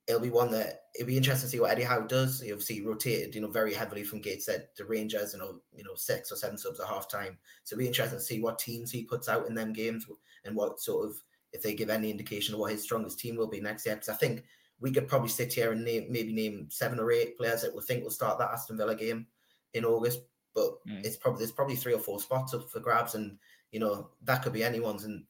it'll 0.06 0.20
be 0.20 0.30
one 0.30 0.50
that 0.50 0.82
it'll 0.94 1.06
be 1.06 1.16
interesting 1.16 1.46
to 1.46 1.50
see 1.50 1.60
what 1.60 1.70
Eddie 1.70 1.84
Howe 1.84 2.00
does. 2.00 2.40
He 2.40 2.52
obviously 2.52 2.84
rotated, 2.84 3.34
you 3.34 3.40
know, 3.40 3.48
very 3.48 3.72
heavily 3.72 4.04
from 4.04 4.20
Gateshead 4.20 4.68
to 4.76 4.84
Rangers, 4.84 5.32
you 5.32 5.38
know, 5.38 5.60
you 5.74 5.84
know, 5.84 5.94
six 5.94 6.32
or 6.32 6.36
seven 6.36 6.58
subs 6.58 6.80
at 6.80 6.88
half 6.88 7.08
time. 7.08 7.38
So 7.64 7.74
it'll 7.74 7.80
be 7.80 7.86
interesting 7.86 8.18
to 8.18 8.24
see 8.24 8.40
what 8.40 8.58
teams 8.58 8.90
he 8.90 9.04
puts 9.04 9.28
out 9.28 9.46
in 9.46 9.54
them 9.54 9.72
games 9.72 10.06
and 10.44 10.56
what 10.56 10.80
sort 10.80 11.08
of 11.08 11.16
if 11.52 11.62
they 11.62 11.74
give 11.74 11.90
any 11.90 12.10
indication 12.10 12.54
of 12.54 12.60
what 12.60 12.72
his 12.72 12.82
strongest 12.82 13.18
team 13.20 13.36
will 13.36 13.48
be 13.48 13.60
next 13.60 13.86
year. 13.86 13.94
Because 13.94 14.08
I 14.08 14.14
think 14.14 14.44
we 14.80 14.90
could 14.90 15.08
probably 15.08 15.28
sit 15.28 15.52
here 15.52 15.72
and 15.72 15.84
name 15.84 16.06
maybe 16.10 16.32
name 16.32 16.66
seven 16.70 16.98
or 16.98 17.12
eight 17.12 17.38
players 17.38 17.62
that 17.62 17.74
we 17.74 17.82
think 17.82 18.02
will 18.02 18.10
start 18.10 18.38
that 18.38 18.50
Aston 18.50 18.76
Villa 18.76 18.96
game 18.96 19.26
in 19.74 19.84
August. 19.84 20.20
But 20.54 20.72
mm. 20.86 21.04
it's 21.04 21.16
probably 21.16 21.38
there's 21.38 21.52
probably 21.52 21.76
three 21.76 21.94
or 21.94 22.00
four 22.00 22.20
spots 22.20 22.52
up 22.52 22.68
for 22.68 22.80
grabs, 22.80 23.14
and 23.14 23.38
you 23.70 23.80
know 23.80 24.10
that 24.24 24.42
could 24.42 24.52
be 24.52 24.64
anyone's. 24.64 25.04
And 25.04 25.24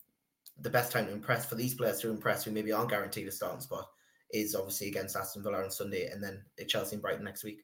the 0.61 0.71
best 0.71 0.93
time 0.93 1.07
to 1.07 1.13
impress 1.13 1.47
for 1.47 1.55
these 1.55 1.75
players 1.75 2.01
to 2.01 2.11
impress 2.11 2.45
who 2.45 2.51
maybe 2.51 2.73
aren't 2.73 2.91
guaranteed 2.91 3.27
a 3.27 3.33
starting 3.33 3.61
spot 3.61 3.89
is 4.33 4.55
obviously 4.55 4.89
against 4.89 5.17
Aston 5.17 5.43
Villa 5.43 5.63
on 5.63 5.71
Sunday 5.71 6.09
and 6.09 6.23
then 6.23 6.43
Chelsea 6.69 6.97
and 6.97 7.03
Brighton 7.03 7.25
next 7.25 7.45
week. 7.45 7.63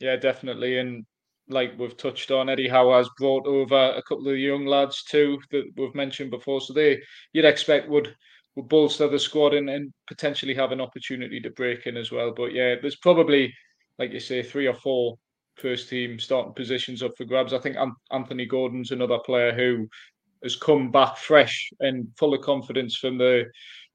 Yeah, 0.00 0.16
definitely. 0.16 0.78
And 0.78 1.04
like 1.48 1.78
we've 1.78 1.96
touched 1.96 2.30
on, 2.30 2.48
Eddie 2.48 2.68
Howe 2.68 2.96
has 2.96 3.08
brought 3.18 3.46
over 3.46 3.92
a 3.96 4.02
couple 4.02 4.28
of 4.28 4.38
young 4.38 4.66
lads 4.66 5.04
too 5.04 5.38
that 5.50 5.64
we've 5.76 5.94
mentioned 5.94 6.30
before. 6.30 6.60
So 6.60 6.72
they 6.72 7.02
you'd 7.32 7.44
expect 7.44 7.88
would 7.88 8.14
would 8.56 8.68
bolster 8.68 9.08
the 9.08 9.18
squad 9.18 9.54
and, 9.54 9.68
and 9.68 9.92
potentially 10.06 10.54
have 10.54 10.72
an 10.72 10.80
opportunity 10.80 11.40
to 11.40 11.50
break 11.50 11.86
in 11.86 11.96
as 11.96 12.12
well. 12.12 12.32
But 12.34 12.52
yeah, 12.52 12.76
there's 12.80 12.96
probably, 12.96 13.52
like 13.98 14.12
you 14.12 14.20
say, 14.20 14.42
three 14.42 14.66
or 14.66 14.74
four 14.74 15.18
first 15.56 15.88
team 15.88 16.18
starting 16.18 16.54
positions 16.54 17.02
up 17.02 17.12
for 17.16 17.24
grabs. 17.24 17.52
I 17.52 17.58
think 17.58 17.76
Anthony 18.10 18.46
Gordon's 18.46 18.90
another 18.90 19.18
player 19.18 19.52
who 19.52 19.88
has 20.42 20.56
come 20.56 20.90
back 20.90 21.16
fresh 21.16 21.70
and 21.80 22.06
full 22.18 22.34
of 22.34 22.42
confidence 22.42 22.96
from 22.96 23.18
the 23.18 23.44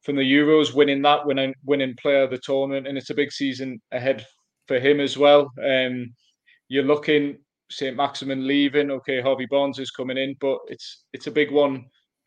from 0.01 0.15
the 0.15 0.21
Euros, 0.21 0.73
winning 0.73 1.01
that, 1.03 1.25
winning 1.25 1.53
winning 1.65 1.95
player 1.95 2.23
of 2.23 2.31
the 2.31 2.37
tournament, 2.37 2.87
and 2.87 2.97
it's 2.97 3.09
a 3.09 3.15
big 3.15 3.31
season 3.31 3.81
ahead 3.91 4.25
for 4.67 4.79
him 4.79 4.99
as 4.99 5.17
well. 5.17 5.51
Um, 5.63 6.13
you're 6.67 6.83
looking 6.83 7.37
St. 7.69 7.95
Maximin 7.95 8.47
leaving. 8.47 8.91
Okay, 8.91 9.21
Harvey 9.21 9.47
Barnes 9.49 9.79
is 9.79 9.91
coming 9.91 10.17
in, 10.17 10.35
but 10.39 10.59
it's 10.67 11.03
it's 11.13 11.27
a 11.27 11.31
big 11.31 11.51
one 11.51 11.85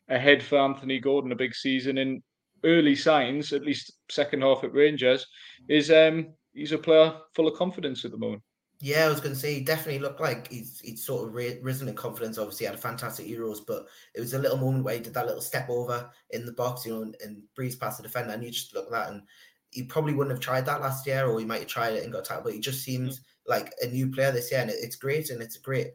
ahead 0.09 0.43
for 0.43 0.57
Anthony 0.57 0.99
Gordon. 0.99 1.31
A 1.31 1.35
big 1.35 1.55
season 1.55 1.97
in 1.97 2.21
early 2.63 2.95
signs, 2.95 3.53
at 3.53 3.65
least 3.65 3.93
second 4.09 4.41
half 4.41 4.63
at 4.63 4.73
Rangers, 4.73 5.25
is 5.67 5.91
um 5.91 6.33
he's 6.53 6.71
a 6.71 6.77
player 6.77 7.13
full 7.35 7.47
of 7.47 7.57
confidence 7.57 8.05
at 8.05 8.11
the 8.11 8.17
moment. 8.17 8.41
Yeah, 8.85 9.05
I 9.05 9.09
was 9.09 9.21
going 9.21 9.33
to 9.33 9.39
say 9.39 9.53
he 9.53 9.61
definitely 9.61 9.99
looked 9.99 10.19
like 10.19 10.49
he's 10.51 10.81
he's 10.81 11.05
sort 11.05 11.25
of 11.25 11.33
risen 11.33 11.87
in 11.87 11.95
confidence. 11.95 12.37
Obviously, 12.37 12.65
had 12.65 12.75
a 12.75 12.77
fantastic 12.77 13.25
Euros, 13.25 13.59
but 13.65 13.85
it 14.13 14.19
was 14.19 14.33
a 14.33 14.39
little 14.39 14.57
moment 14.57 14.83
where 14.83 14.95
he 14.95 14.99
did 14.99 15.13
that 15.13 15.25
little 15.25 15.41
step 15.41 15.69
over 15.69 16.09
in 16.31 16.45
the 16.45 16.51
box, 16.51 16.85
you 16.85 16.93
know, 16.93 17.01
and, 17.03 17.15
and 17.23 17.41
breeze 17.55 17.77
past 17.77 17.95
the 17.95 18.03
defender, 18.03 18.33
and 18.33 18.43
you 18.43 18.51
just 18.51 18.75
look 18.75 18.87
at 18.87 18.91
that, 18.91 19.09
and 19.09 19.21
he 19.69 19.83
probably 19.83 20.13
wouldn't 20.13 20.35
have 20.35 20.43
tried 20.43 20.65
that 20.65 20.81
last 20.81 21.07
year, 21.07 21.27
or 21.27 21.39
he 21.39 21.45
might 21.45 21.61
have 21.61 21.69
tried 21.69 21.93
it 21.93 22.03
and 22.03 22.11
got 22.11 22.25
tackled. 22.25 22.43
But 22.43 22.55
he 22.55 22.59
just 22.59 22.83
seems 22.83 23.19
mm-hmm. 23.19 23.51
like 23.53 23.73
a 23.81 23.87
new 23.87 24.11
player 24.11 24.33
this 24.33 24.51
year, 24.51 24.59
and 24.59 24.69
it, 24.69 24.79
it's 24.81 24.97
great, 24.97 25.29
and 25.29 25.41
it's 25.41 25.55
a 25.55 25.61
great 25.61 25.91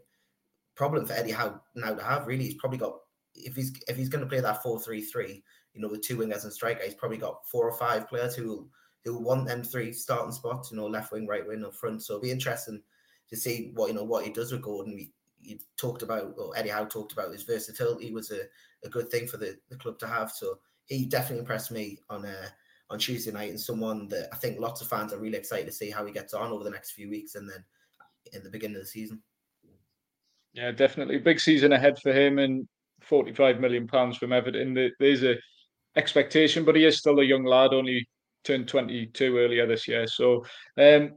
problem 0.74 1.04
for 1.04 1.12
Eddie 1.12 1.32
Howe 1.32 1.60
now 1.74 1.92
to 1.92 2.02
have. 2.02 2.26
Really, 2.26 2.44
he's 2.44 2.54
probably 2.54 2.78
got 2.78 2.94
if 3.34 3.54
he's 3.54 3.78
if 3.86 3.98
he's 3.98 4.08
going 4.08 4.24
to 4.24 4.30
play 4.30 4.40
that 4.40 4.62
four 4.62 4.80
three 4.80 5.02
three, 5.02 5.42
you 5.74 5.82
know, 5.82 5.88
with 5.88 6.00
two 6.00 6.16
wingers 6.16 6.44
and 6.44 6.52
striker, 6.54 6.84
he's 6.84 6.94
probably 6.94 7.18
got 7.18 7.46
four 7.50 7.68
or 7.68 7.76
five 7.76 8.08
players 8.08 8.34
who 8.34 8.48
will 8.48 8.68
who 9.04 9.18
want 9.18 9.46
them 9.46 9.62
three 9.62 9.92
starting 9.92 10.32
spots, 10.32 10.70
you 10.70 10.76
know, 10.76 10.86
left 10.86 11.12
wing, 11.12 11.26
right 11.26 11.46
wing, 11.46 11.64
up 11.64 11.74
front. 11.74 12.02
So 12.02 12.14
it'll 12.14 12.22
be 12.22 12.30
interesting 12.30 12.82
to 13.30 13.36
see 13.36 13.70
what 13.74 13.88
you 13.88 13.94
know 13.94 14.04
what 14.04 14.24
he 14.24 14.30
does 14.30 14.52
with 14.52 14.62
Gordon. 14.62 14.94
We 14.94 15.60
talked 15.76 16.02
about, 16.02 16.34
or 16.36 16.56
Eddie 16.56 16.70
Howe 16.70 16.84
talked 16.84 17.12
about 17.12 17.32
his 17.32 17.44
versatility 17.44 18.12
was 18.12 18.30
a, 18.30 18.40
a 18.84 18.88
good 18.88 19.08
thing 19.08 19.26
for 19.26 19.36
the, 19.36 19.56
the 19.70 19.76
club 19.76 19.98
to 20.00 20.06
have. 20.06 20.30
So 20.30 20.58
he 20.86 21.04
definitely 21.06 21.40
impressed 21.40 21.70
me 21.70 21.98
on 22.10 22.24
uh, 22.26 22.48
on 22.90 22.98
Tuesday 22.98 23.30
night, 23.30 23.50
and 23.50 23.60
someone 23.60 24.08
that 24.08 24.28
I 24.32 24.36
think 24.36 24.58
lots 24.58 24.80
of 24.80 24.88
fans 24.88 25.12
are 25.12 25.18
really 25.18 25.38
excited 25.38 25.66
to 25.66 25.72
see 25.72 25.90
how 25.90 26.04
he 26.06 26.12
gets 26.12 26.34
on 26.34 26.50
over 26.50 26.64
the 26.64 26.70
next 26.70 26.92
few 26.92 27.10
weeks, 27.10 27.34
and 27.34 27.48
then 27.48 27.64
in 28.32 28.42
the 28.42 28.50
beginning 28.50 28.76
of 28.76 28.82
the 28.82 28.88
season. 28.88 29.22
Yeah, 30.54 30.72
definitely 30.72 31.18
big 31.18 31.38
season 31.38 31.72
ahead 31.72 31.98
for 31.98 32.12
him, 32.12 32.38
and 32.38 32.66
forty-five 33.02 33.60
million 33.60 33.86
pounds 33.86 34.16
from 34.16 34.32
Everton. 34.32 34.90
There's 34.98 35.22
a 35.22 35.36
expectation, 35.96 36.64
but 36.64 36.76
he 36.76 36.84
is 36.84 36.98
still 36.98 37.20
a 37.20 37.24
young 37.24 37.44
lad, 37.44 37.74
only 37.74 38.08
turned 38.48 38.66
22 38.66 39.38
earlier 39.38 39.66
this 39.66 39.86
year. 39.86 40.06
So 40.06 40.44
um, 40.78 41.12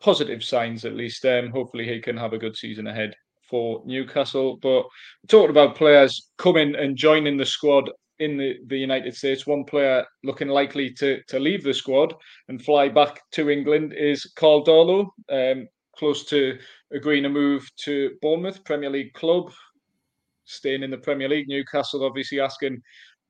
positive 0.00 0.42
signs 0.42 0.84
at 0.84 0.94
least. 0.94 1.24
Um, 1.24 1.50
hopefully 1.50 1.86
he 1.86 2.00
can 2.00 2.16
have 2.16 2.32
a 2.32 2.38
good 2.38 2.56
season 2.56 2.86
ahead 2.86 3.14
for 3.48 3.82
Newcastle. 3.84 4.56
But 4.56 4.86
talking 5.28 5.50
about 5.50 5.76
players 5.76 6.30
coming 6.38 6.74
and 6.74 6.96
joining 6.96 7.36
the 7.36 7.46
squad 7.46 7.90
in 8.18 8.38
the, 8.38 8.56
the 8.66 8.78
United 8.78 9.14
States. 9.14 9.46
One 9.46 9.64
player 9.64 10.04
looking 10.24 10.48
likely 10.48 10.90
to, 10.94 11.22
to 11.28 11.38
leave 11.38 11.62
the 11.62 11.74
squad 11.74 12.14
and 12.48 12.64
fly 12.64 12.88
back 12.88 13.20
to 13.32 13.50
England 13.50 13.92
is 13.92 14.24
Karl 14.36 14.64
Darlow, 14.64 15.08
um, 15.30 15.68
close 15.96 16.24
to 16.26 16.58
agreeing 16.92 17.26
a 17.26 17.28
move 17.28 17.68
to 17.84 18.16
Bournemouth, 18.22 18.64
Premier 18.64 18.90
League 18.90 19.12
club, 19.12 19.52
staying 20.44 20.82
in 20.82 20.90
the 20.90 20.98
Premier 20.98 21.28
League. 21.28 21.48
Newcastle 21.48 22.04
obviously 22.04 22.40
asking 22.40 22.80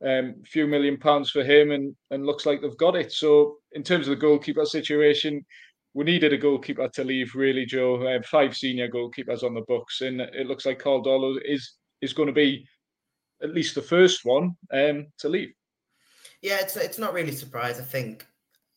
um, 0.04 0.34
few 0.44 0.66
million 0.66 0.96
pounds 0.98 1.30
for 1.30 1.42
him, 1.42 1.70
and 1.70 1.94
and 2.10 2.26
looks 2.26 2.46
like 2.46 2.60
they've 2.60 2.76
got 2.76 2.96
it. 2.96 3.12
So 3.12 3.56
in 3.72 3.82
terms 3.82 4.08
of 4.08 4.10
the 4.10 4.20
goalkeeper 4.20 4.64
situation, 4.64 5.44
we 5.94 6.04
needed 6.04 6.32
a 6.32 6.38
goalkeeper 6.38 6.88
to 6.88 7.04
leave. 7.04 7.34
Really, 7.34 7.64
Joe. 7.64 8.02
Uh, 8.06 8.22
five 8.22 8.56
senior 8.56 8.88
goalkeepers 8.88 9.42
on 9.42 9.54
the 9.54 9.62
books, 9.62 10.02
and 10.02 10.20
it 10.20 10.46
looks 10.46 10.66
like 10.66 10.78
Karl 10.78 11.02
Darlow 11.02 11.38
is 11.44 11.74
is 12.02 12.12
going 12.12 12.26
to 12.26 12.32
be 12.32 12.66
at 13.42 13.54
least 13.54 13.74
the 13.74 13.82
first 13.82 14.24
one 14.24 14.56
um, 14.72 15.06
to 15.18 15.28
leave. 15.28 15.52
Yeah, 16.42 16.58
it's 16.60 16.76
it's 16.76 16.98
not 16.98 17.14
really 17.14 17.30
a 17.30 17.36
surprise. 17.36 17.80
I 17.80 17.84
think 17.84 18.26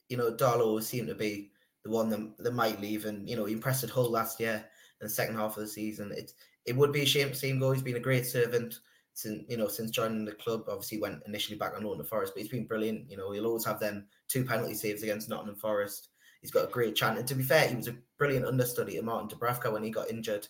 you 0.08 0.18
know 0.18 0.32
Darlow 0.32 0.82
seemed 0.82 1.08
to 1.10 1.16
be 1.16 1.52
the 1.84 1.92
one 1.92 2.10
that, 2.10 2.38
that 2.40 2.54
might 2.54 2.82
leave, 2.82 3.06
and 3.06 3.28
you 3.30 3.36
know 3.36 3.46
he 3.46 3.54
impressed 3.54 3.84
at 3.84 3.90
Hull 3.90 4.10
last 4.10 4.40
year 4.40 4.64
in 5.02 5.06
the 5.08 5.10
second 5.10 5.36
half 5.36 5.58
of 5.58 5.64
the 5.64 5.68
season. 5.68 6.12
It 6.12 6.32
it 6.66 6.76
would 6.76 6.92
be 6.92 7.02
a 7.02 7.06
shame 7.06 7.30
to 7.30 7.36
see 7.36 7.50
him 7.50 7.60
go. 7.60 7.72
He's 7.72 7.84
been 7.84 7.96
a 7.96 8.00
great 8.00 8.26
servant 8.26 8.80
since 9.20 9.44
you 9.50 9.58
know 9.58 9.68
since 9.68 9.92
joining 9.92 10.26
the 10.26 10.32
club. 10.32 10.64
Obviously, 10.68 11.00
went 11.00 11.22
initially 11.28 11.58
back 11.58 11.76
on 11.76 11.84
Nottingham 11.84 12.06
Forest, 12.06 12.34
but 12.34 12.42
he's 12.42 12.52
been 12.52 12.66
brilliant. 12.66 13.10
You 13.10 13.18
know, 13.18 13.32
he'll 13.32 13.46
always 13.46 13.66
have 13.66 13.80
them 13.80 14.08
two 14.28 14.46
penalty 14.46 14.74
saves 14.74 15.04
against 15.04 15.30
Nottingham 15.30 15.58
Forest. 15.58 16.10
He's 16.42 16.52
got 16.52 16.70
a 16.70 16.72
great 16.72 16.96
chance, 16.96 17.20
and 17.20 17.28
to 17.28 17.36
be 17.36 17.44
fair, 17.44 17.68
he 17.68 17.76
was 17.76 17.90
a 17.90 17.98
brilliant 18.18 18.46
understudy 18.46 18.96
to 18.96 19.02
Martin 19.02 19.30
Dubravka 19.30 19.72
when 19.72 19.84
he 19.84 19.90
got 19.90 20.10
injured. 20.10 20.48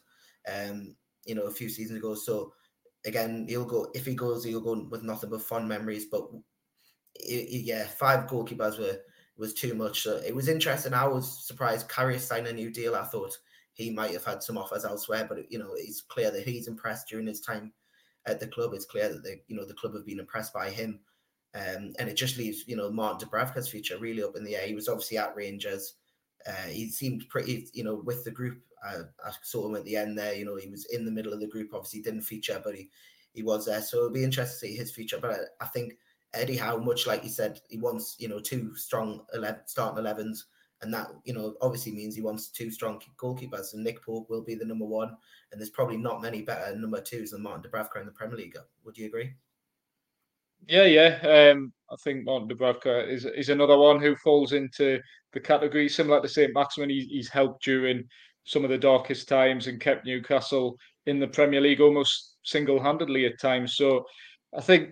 Um, 0.47 0.95
you 1.25 1.35
know, 1.35 1.43
a 1.43 1.51
few 1.51 1.67
seasons 1.67 1.99
ago. 1.99 2.15
So 2.15 2.53
again, 3.05 3.45
he'll 3.49 3.65
go 3.65 3.87
if 3.95 4.05
he 4.05 4.13
goes, 4.13 4.43
he'll 4.43 4.61
go 4.61 4.87
with 4.89 5.03
nothing 5.03 5.31
but 5.31 5.41
fond 5.41 5.67
memories. 5.67 6.05
But 6.05 6.29
it, 7.15 7.49
it, 7.49 7.65
yeah, 7.65 7.85
five 7.85 8.27
goalkeepers 8.27 8.79
were 8.79 8.99
was 9.37 9.53
too 9.53 9.73
much. 9.73 10.03
So 10.03 10.17
it 10.17 10.35
was 10.35 10.47
interesting. 10.47 10.93
I 10.93 11.07
was 11.07 11.47
surprised 11.47 11.89
Karius 11.89 12.21
signed 12.21 12.47
a 12.47 12.53
new 12.53 12.69
deal. 12.69 12.95
I 12.95 13.05
thought 13.05 13.37
he 13.73 13.89
might 13.89 14.11
have 14.11 14.25
had 14.25 14.43
some 14.43 14.57
offers 14.57 14.85
elsewhere, 14.85 15.25
but 15.27 15.51
you 15.51 15.57
know, 15.57 15.71
it's 15.75 16.01
clear 16.01 16.29
that 16.29 16.47
he's 16.47 16.67
impressed 16.67 17.07
during 17.07 17.25
his 17.25 17.41
time 17.41 17.71
at 18.29 18.39
the 18.39 18.47
club. 18.47 18.73
It's 18.73 18.85
clear 18.85 19.09
that 19.09 19.23
the 19.23 19.39
you 19.47 19.55
know 19.55 19.65
the 19.65 19.73
club 19.73 19.93
have 19.95 20.05
been 20.05 20.19
impressed 20.19 20.53
by 20.53 20.69
him, 20.69 20.99
um, 21.55 21.93
and 21.99 22.09
it 22.09 22.15
just 22.15 22.37
leaves 22.37 22.63
you 22.67 22.75
know 22.75 22.91
Martin 22.91 23.27
Dubravka's 23.27 23.69
future 23.69 23.97
really 23.97 24.23
up 24.23 24.35
in 24.35 24.43
the 24.43 24.55
air. 24.55 24.67
He 24.67 24.75
was 24.75 24.87
obviously 24.87 25.17
at 25.17 25.35
Rangers. 25.35 25.95
Uh, 26.47 26.67
he 26.69 26.89
seemed 26.89 27.27
pretty, 27.29 27.67
you 27.73 27.83
know, 27.83 28.01
with 28.05 28.23
the 28.23 28.31
group. 28.31 28.61
Uh, 28.87 29.03
I 29.25 29.31
saw 29.43 29.67
him 29.67 29.75
at 29.75 29.83
the 29.83 29.97
end 29.97 30.17
there. 30.17 30.33
You 30.33 30.45
know, 30.45 30.55
he 30.55 30.69
was 30.69 30.85
in 30.85 31.03
the 31.03 31.11
middle 31.11 31.33
of 31.33 31.41
the 31.41 31.47
group. 31.47 31.73
Obviously, 31.73 32.01
didn't 32.01 32.21
feature, 32.21 32.61
but 32.63 32.75
he 32.75 32.89
he 33.33 33.43
was 33.43 33.65
there. 33.65 33.81
So 33.81 33.97
it'll 33.97 34.09
be 34.11 34.23
interesting 34.23 34.69
to 34.69 34.73
see 34.73 34.77
his 34.77 34.91
future. 34.91 35.19
But 35.21 35.31
I, 35.31 35.65
I 35.65 35.67
think 35.67 35.93
Eddie 36.33 36.57
Howe, 36.57 36.77
much 36.77 37.07
like 37.07 37.23
you 37.23 37.29
said, 37.29 37.59
he 37.69 37.77
wants 37.77 38.15
you 38.19 38.27
know 38.27 38.39
two 38.39 38.75
strong 38.75 39.21
11, 39.33 39.61
starting 39.65 40.03
11s, 40.03 40.43
and 40.81 40.93
that 40.93 41.07
you 41.25 41.33
know 41.33 41.55
obviously 41.61 41.91
means 41.91 42.15
he 42.15 42.21
wants 42.21 42.47
two 42.47 42.71
strong 42.71 43.01
goalkeepers. 43.17 43.73
And 43.73 43.83
Nick 43.83 44.03
Pope 44.03 44.29
will 44.29 44.43
be 44.43 44.55
the 44.55 44.65
number 44.65 44.85
one, 44.85 45.15
and 45.51 45.59
there's 45.59 45.69
probably 45.69 45.97
not 45.97 46.21
many 46.21 46.41
better 46.41 46.75
number 46.75 47.01
twos 47.01 47.31
than 47.31 47.43
Martin 47.43 47.69
Dubravka 47.69 47.99
in 47.99 48.05
the 48.05 48.11
Premier 48.11 48.37
League. 48.37 48.57
Would 48.85 48.97
you 48.97 49.07
agree? 49.07 49.33
Yeah, 50.67 50.85
yeah. 50.85 51.51
Um, 51.51 51.73
I 51.91 51.95
think 52.03 52.25
Martin 52.25 52.49
Dubravka 52.49 53.07
is 53.07 53.25
is 53.25 53.49
another 53.49 53.77
one 53.77 54.01
who 54.01 54.15
falls 54.17 54.53
into 54.53 54.99
the 55.33 55.39
category 55.39 55.89
similar 55.89 56.21
to 56.21 56.27
Saint 56.27 56.53
Maximin. 56.53 56.89
He, 56.89 57.05
he's 57.05 57.29
helped 57.29 57.63
during 57.63 58.07
some 58.45 58.63
of 58.63 58.69
the 58.69 58.77
darkest 58.77 59.27
times 59.27 59.67
and 59.67 59.79
kept 59.79 60.05
Newcastle 60.05 60.75
in 61.05 61.19
the 61.19 61.27
Premier 61.27 61.61
League 61.61 61.81
almost 61.81 62.37
single 62.43 62.81
handedly 62.81 63.25
at 63.25 63.39
times. 63.39 63.75
So 63.75 64.05
I 64.57 64.61
think 64.61 64.91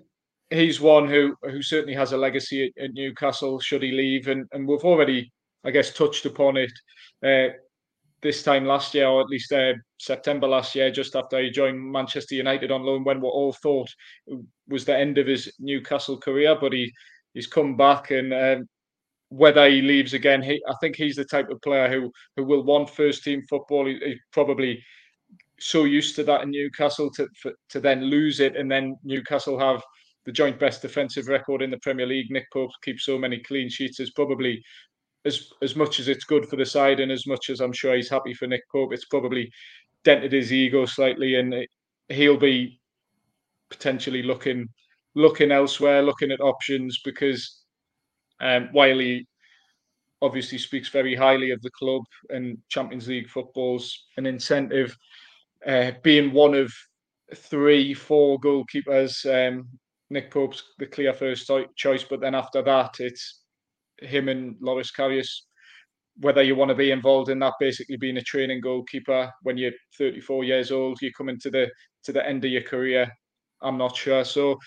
he's 0.50 0.80
one 0.80 1.08
who 1.08 1.36
who 1.44 1.62
certainly 1.62 1.96
has 1.96 2.12
a 2.12 2.18
legacy 2.18 2.66
at, 2.78 2.84
at, 2.84 2.94
Newcastle. 2.94 3.60
Should 3.60 3.84
he 3.84 3.92
leave, 3.92 4.28
and 4.28 4.46
and 4.52 4.68
we've 4.68 4.84
already, 4.84 5.32
I 5.68 5.72
guess, 5.72 5.94
touched 5.94 6.26
upon 6.26 6.58
it 6.58 6.72
uh, 7.24 7.54
this 8.22 8.42
time 8.42 8.66
last 8.66 8.94
year, 8.94 9.08
or 9.08 9.22
at 9.22 9.28
least 9.28 9.52
uh, 9.52 9.74
September 10.00 10.48
last 10.48 10.74
year, 10.74 10.90
just 10.90 11.16
after 11.16 11.40
he 11.40 11.52
joined 11.52 11.92
Manchester 11.92 12.36
United 12.36 12.72
on 12.72 12.84
loan, 12.84 13.04
when 13.04 13.22
we 13.22 13.28
all 13.28 13.54
thought 13.54 13.90
was 14.68 14.86
the 14.86 14.98
end 14.98 15.18
of 15.18 15.28
his 15.28 15.52
Newcastle 15.60 16.18
career, 16.18 16.58
but 16.60 16.74
he 16.74 16.92
he's 17.34 17.48
come 17.48 17.78
back 17.78 18.12
and. 18.12 18.34
Um, 18.34 18.70
whether 19.30 19.70
he 19.70 19.82
leaves 19.82 20.14
again, 20.14 20.42
he, 20.42 20.62
I 20.70 20.76
think 20.80 20.96
he's 20.96 21.18
the 21.18 21.26
type 21.26 21.50
of 21.50 21.62
player 21.62 21.90
who 21.90 22.10
who 22.38 22.46
will 22.46 22.64
want 22.64 22.90
first 22.90 23.26
team 23.26 23.44
football. 23.50 23.86
He, 23.86 23.96
he 23.96 24.16
probably 24.32 24.82
so 25.60 25.84
used 25.84 26.16
to 26.16 26.24
that 26.24 26.44
in 26.44 26.52
Newcastle 26.52 27.12
to 27.12 27.28
for, 27.42 27.52
to 27.70 27.82
then 27.82 28.06
lose 28.06 28.40
it, 28.40 28.56
and 28.56 28.72
then 28.72 28.96
Newcastle 29.04 29.60
have 29.60 29.84
the 30.26 30.32
joint 30.32 30.60
best 30.60 30.82
defensive 30.82 31.28
record 31.28 31.62
in 31.62 31.72
the 31.72 31.80
Premier 31.80 32.06
League. 32.06 32.32
Nick 32.32 32.46
Pope 32.54 32.72
keeps 32.84 33.06
so 33.06 33.18
many 33.18 33.40
clean 33.40 33.70
sheets 33.70 34.00
is 34.00 34.12
probably 34.12 34.64
as 35.26 35.52
as 35.62 35.76
much 35.76 36.00
as 36.00 36.08
it's 36.08 36.24
good 36.24 36.48
for 36.48 36.56
the 36.56 36.66
side 36.66 37.00
and 37.00 37.12
as 37.12 37.28
much 37.28 37.50
as 37.50 37.60
I'm 37.60 37.74
sure 37.74 37.96
he's 37.96 38.10
happy 38.10 38.34
for 38.34 38.48
Nick 38.48 38.64
Pope, 38.72 38.94
it's 38.94 39.06
probably 39.06 39.52
dented 40.04 40.32
his 40.32 40.54
ego 40.54 40.86
slightly, 40.86 41.36
and 41.36 41.54
it, 41.54 41.70
he'll 42.10 42.38
be 42.38 42.80
potentially 43.70 44.24
looking 44.24 44.68
looking 45.16 45.52
elsewhere, 45.52 46.02
looking 46.02 46.32
at 46.32 46.42
options 46.42 47.00
because 47.04 47.64
um, 48.40 48.70
while 48.72 49.00
he 49.00 49.26
obviously 50.22 50.58
speaks 50.58 50.90
very 50.90 51.16
highly 51.16 51.52
of 51.52 51.62
the 51.62 51.72
club 51.72 52.04
and 52.30 52.58
Champions 52.70 53.08
League 53.08 53.30
football's 53.30 54.06
an 54.18 54.26
incentive, 54.26 54.96
uh, 55.66 55.92
being 56.04 56.32
one 56.32 56.54
of 56.54 56.72
three, 57.36 57.94
four 57.94 58.40
goalkeepers 58.40 59.26
um, 59.26 59.68
Nick 60.10 60.32
Pope's 60.32 60.64
the 60.78 60.86
clear 60.86 61.14
first 61.14 61.52
choice, 61.76 62.04
but 62.04 62.22
then 62.22 62.36
after 62.36 62.62
that, 62.62 62.96
it's 63.00 63.42
him 64.00 64.30
and 64.30 64.56
Loris 64.62 64.92
Karius. 64.92 65.30
Whether 66.20 66.42
you 66.42 66.56
want 66.56 66.70
to 66.70 66.76
be 66.76 66.92
involved 66.92 67.30
in 67.30 67.40
that, 67.40 67.54
basically 67.60 67.98
being 67.98 68.18
a 68.18 68.24
training 68.24 68.62
goalkeeper 68.62 69.32
when 69.44 69.56
you're 69.56 69.74
34 69.98 70.44
years 70.44 70.72
old, 70.72 70.98
you're 71.02 71.12
coming 71.12 71.40
to 71.42 71.52
the 71.52 71.70
to 72.06 72.12
the 72.12 72.28
end 72.28 72.44
of 72.44 72.52
your 72.52 72.64
career. 72.64 73.12
I'm 73.62 73.78
not 73.78 73.96
sure, 73.96 74.24
so 74.24 74.58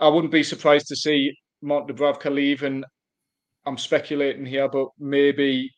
I 0.00 0.08
wouldn't 0.08 0.32
be 0.32 0.42
surprised 0.42 0.86
to 0.88 0.96
see 0.96 1.34
Martin 1.60 1.94
Dubravka 1.94 2.32
leave, 2.32 2.62
and 2.62 2.84
I'm 3.66 3.78
speculating 3.78 4.46
here, 4.46 4.68
but 4.68 4.88
maybe 4.98 5.70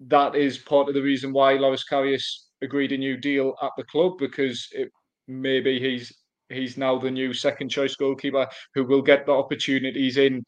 that 0.00 0.34
is 0.34 0.58
part 0.58 0.88
of 0.88 0.94
the 0.94 1.02
reason 1.02 1.32
why 1.32 1.54
Loris 1.54 1.84
Karius 1.90 2.24
agreed 2.62 2.92
a 2.92 2.98
new 2.98 3.16
deal 3.16 3.54
at 3.62 3.72
the 3.76 3.84
club 3.84 4.18
because 4.18 4.66
it 4.72 4.90
maybe 5.26 5.78
he's 5.78 6.12
he's 6.48 6.76
now 6.76 6.98
the 6.98 7.10
new 7.10 7.32
second 7.32 7.68
choice 7.68 7.94
goalkeeper 7.94 8.46
who 8.74 8.84
will 8.84 9.02
get 9.02 9.26
the 9.26 9.32
opportunities 9.32 10.16
in 10.16 10.44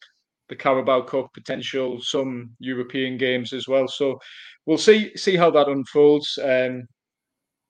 the 0.51 0.55
Carabao 0.57 1.01
Cup, 1.03 1.33
potential 1.33 2.01
some 2.01 2.51
European 2.59 3.17
games 3.17 3.53
as 3.53 3.69
well. 3.69 3.87
So 3.87 4.19
we'll 4.65 4.77
see 4.77 5.15
see 5.15 5.37
how 5.37 5.49
that 5.51 5.69
unfolds. 5.69 6.37
Um, 6.43 6.83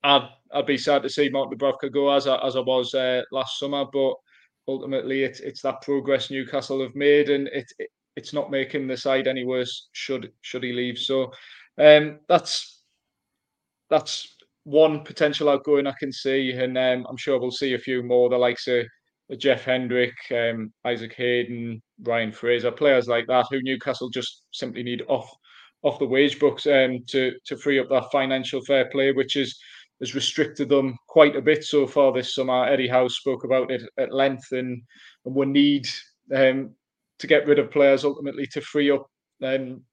I'd 0.04 0.28
I'd 0.52 0.66
be 0.66 0.80
sad 0.80 1.04
to 1.04 1.10
see 1.10 1.30
Martin 1.30 1.58
Dubravka 1.58 1.94
go 1.94 2.10
as 2.12 2.26
I, 2.26 2.36
as 2.46 2.56
I 2.56 2.62
was 2.62 2.96
uh, 2.96 3.22
last 3.32 3.60
summer, 3.60 3.86
but 3.94 4.16
ultimately 4.68 5.24
it's 5.24 5.42
it's 5.42 5.62
that 5.62 5.84
progress 5.84 6.32
Newcastle 6.32 6.82
have 6.82 6.96
made, 6.96 7.30
and 7.30 7.48
it, 7.50 7.72
it 7.78 7.90
it's 8.16 8.34
not 8.34 8.50
making 8.50 8.88
the 8.88 8.98
side 8.98 9.28
any 9.28 9.46
worse 9.46 9.90
should 9.92 10.32
should 10.42 10.64
he 10.64 10.74
leave. 10.74 10.98
So 10.98 11.32
um, 11.78 12.20
that's 12.28 12.82
that's 13.92 14.36
one 14.64 15.04
potential 15.04 15.50
outgoing 15.50 15.86
I 15.86 15.94
can 16.00 16.12
see, 16.12 16.52
and 16.52 16.76
um, 16.80 17.06
I'm 17.08 17.18
sure 17.18 17.40
we'll 17.40 17.52
see 17.52 17.76
a 17.76 17.80
few 17.80 18.02
more. 18.02 18.28
The 18.28 18.38
likes 18.38 18.68
of 18.68 18.88
Jeff 19.38 19.64
Hendrick, 19.64 20.16
um, 20.32 20.74
Isaac 20.86 21.14
Hayden, 21.16 21.82
Ryan 22.04 22.32
Fraser, 22.32 22.72
players 22.72 23.08
like 23.08 23.28
that 23.28 23.46
who 23.50 23.62
Newcastle 23.62 24.10
just 24.10 24.44
simply 24.52 24.84
need 24.84 25.04
off 25.08 25.32
off 25.84 25.98
the 25.98 26.06
wage 26.06 26.40
books 26.40 26.68
um, 26.68 27.00
to 27.08 27.34
to 27.46 27.58
free 27.58 27.80
up 27.80 27.90
that 27.90 28.12
financial 28.12 28.62
fair 28.66 28.86
play, 28.90 29.12
which 29.12 29.36
is 29.36 29.58
has 30.02 30.16
restricted 30.16 30.68
them 30.68 30.98
quite 31.08 31.36
a 31.36 31.42
bit 31.42 31.64
so 31.64 31.86
far 31.86 32.12
this 32.12 32.34
summer. 32.34 32.66
Eddie 32.66 32.88
Howe 32.88 33.08
spoke 33.08 33.44
about 33.44 33.70
it 33.72 33.84
at 33.98 34.14
length, 34.14 34.52
and, 34.52 34.82
and 35.26 35.36
we 35.36 35.46
need 35.46 35.88
um, 36.36 36.72
to 37.20 37.28
get 37.28 37.46
rid 37.46 37.60
of 37.60 37.72
players 37.72 38.04
ultimately 38.04 38.48
to 38.48 38.62
free 38.62 38.90
up 38.90 39.06
um, 39.44 39.84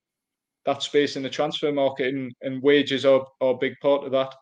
that 0.65 0.83
space 0.83 1.17
in 1.17 1.23
the 1.23 1.29
transfer 1.29 1.71
market, 1.71 2.15
and, 2.15 2.33
and 2.41 2.63
wages 2.63 3.05
are, 3.05 3.25
are 3.43 3.53
a 3.53 3.59
big 3.59 3.75
part 3.83 4.05
of 4.05 4.13
that. 4.13 4.35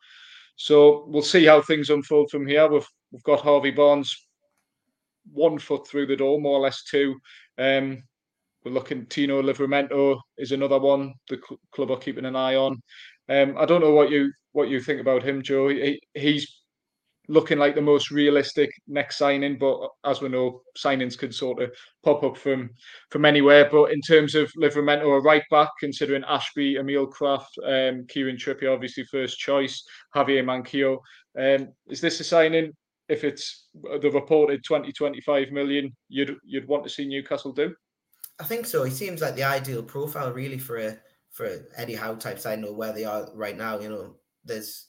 So 0.55 1.05
we'll 1.09 1.23
see 1.23 1.45
how 1.45 1.61
things 1.61 1.91
unfold 1.91 2.31
from 2.31 2.47
here. 2.47 2.71
We've 2.71 2.87
we've 3.11 3.23
got 3.25 3.41
Harvey 3.41 3.73
Barnes 3.73 4.26
one 5.33 5.59
foot 5.59 5.87
through 5.87 6.07
the 6.07 6.17
door, 6.17 6.41
more 6.41 6.59
or 6.59 6.61
less 6.61 6.85
two. 6.85 7.17
Um, 7.59 8.03
we're 8.65 8.73
looking. 8.73 9.07
Tino 9.07 9.43
Livramento 9.43 10.19
is 10.39 10.53
another 10.53 10.79
one 10.79 11.15
the 11.29 11.37
cl- 11.37 11.61
club 11.73 11.91
are 11.91 11.99
keeping 11.99 12.25
an 12.25 12.37
eye 12.37 12.57
on. 12.57 12.81
Um, 13.29 13.57
I 13.59 13.65
don't 13.65 13.81
know 13.81 13.93
what 13.93 14.11
you 14.11 14.33
what 14.53 14.69
you 14.69 14.81
think 14.81 15.01
about 15.01 15.23
him, 15.23 15.43
Joe. 15.43 15.69
He, 15.69 16.01
he's 16.15 16.63
looking 17.29 17.59
like 17.59 17.75
the 17.75 17.81
most 17.81 18.11
realistic 18.11 18.71
next 18.87 19.19
signing. 19.19 19.59
But 19.59 19.89
as 20.05 20.21
we 20.21 20.29
know, 20.29 20.63
signings 20.77 21.19
can 21.19 21.33
sort 21.33 21.63
of 21.63 21.71
pop 22.05 22.23
up 22.23 22.37
from 22.37 22.71
from 23.11 23.25
anywhere. 23.25 23.69
But 23.71 23.93
in 23.93 24.01
terms 24.01 24.35
of 24.35 24.53
Livramento, 24.53 25.17
a 25.17 25.21
right 25.21 25.45
back, 25.51 25.71
considering 25.81 26.25
Ashby, 26.25 26.77
Emil 26.77 27.09
Krafth, 27.09 27.47
um, 27.65 28.07
Kieran 28.09 28.37
Trippier, 28.37 28.75
obviously 28.75 29.05
first 29.05 29.39
choice, 29.39 29.83
Javier 30.15 30.45
Manquillo. 30.45 30.99
Um, 31.39 31.69
is 31.89 32.01
this 32.01 32.21
a 32.21 32.25
signing? 32.25 32.73
If 33.09 33.25
it's 33.25 33.69
uh, 33.91 33.99
the 33.99 34.11
reported 34.11 34.65
20, 34.65 34.93
25 34.93 35.53
million, 35.53 35.95
you'd 36.09 36.37
you'd 36.45 36.69
want 36.69 36.85
to 36.85 36.91
see 36.91 37.07
Newcastle 37.07 37.53
do? 37.53 37.75
I 38.39 38.45
think 38.45 38.67
so. 38.67 38.85
He 38.85 38.91
seems 38.91 39.23
like 39.23 39.37
the 39.37 39.45
ideal 39.45 39.83
profile, 39.83 40.33
really, 40.33 40.59
for 40.59 40.77
a 40.79 40.99
for 41.31 41.67
Eddie 41.77 41.95
Howe 41.95 42.15
type 42.15 42.39
side. 42.39 42.59
Know 42.61 42.73
where 42.73 42.93
they 42.93 43.05
are 43.05 43.29
right 43.35 43.57
now. 43.57 43.79
You 43.79 43.89
know, 43.89 44.17
there's 44.45 44.89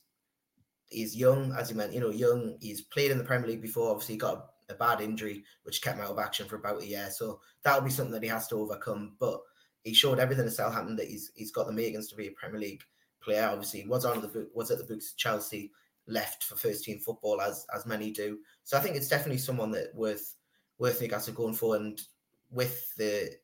he's 0.89 1.15
young, 1.15 1.53
as 1.53 1.69
you 1.69 1.75
meant, 1.75 1.93
you 1.93 1.99
know, 1.99 2.09
young. 2.09 2.57
He's 2.59 2.81
played 2.81 3.11
in 3.11 3.17
the 3.17 3.23
Premier 3.23 3.47
League 3.47 3.61
before. 3.61 3.91
Obviously, 3.91 4.17
got 4.17 4.47
a 4.69 4.73
bad 4.73 5.01
injury, 5.01 5.43
which 5.63 5.81
kept 5.81 5.97
him 5.97 6.03
out 6.03 6.11
of 6.11 6.19
action 6.19 6.47
for 6.47 6.57
about 6.57 6.81
a 6.81 6.85
year. 6.85 7.09
So 7.11 7.39
that'll 7.63 7.81
be 7.81 7.89
something 7.89 8.13
that 8.13 8.23
he 8.23 8.29
has 8.29 8.47
to 8.47 8.55
overcome. 8.55 9.15
But 9.19 9.39
he 9.83 9.93
showed 9.93 10.19
everything 10.19 10.45
at 10.45 10.53
Southampton 10.53 10.95
that 10.97 11.07
he's 11.07 11.31
he's 11.35 11.51
got 11.51 11.67
the 11.67 11.73
makings 11.73 12.09
to 12.09 12.15
be 12.15 12.27
a 12.27 12.31
Premier 12.31 12.59
League 12.59 12.83
player. 13.21 13.47
Obviously, 13.49 13.87
was 13.87 14.05
on 14.05 14.21
the 14.21 14.49
was 14.53 14.71
at 14.71 14.77
the 14.77 14.83
books 14.83 15.13
Chelsea, 15.13 15.71
left 16.07 16.43
for 16.43 16.55
first 16.55 16.83
team 16.83 16.99
football 16.99 17.41
as 17.41 17.65
as 17.75 17.85
many 17.85 18.11
do. 18.11 18.39
So 18.63 18.77
I 18.77 18.79
think 18.81 18.95
it's 18.95 19.09
definitely 19.09 19.39
someone 19.39 19.71
that 19.71 19.93
worth 19.93 20.35
worth 20.79 21.01
Newcastle 21.01 21.33
going 21.33 21.53
for. 21.53 21.75
And 21.75 22.01
with 22.49 22.95
the 22.95 23.35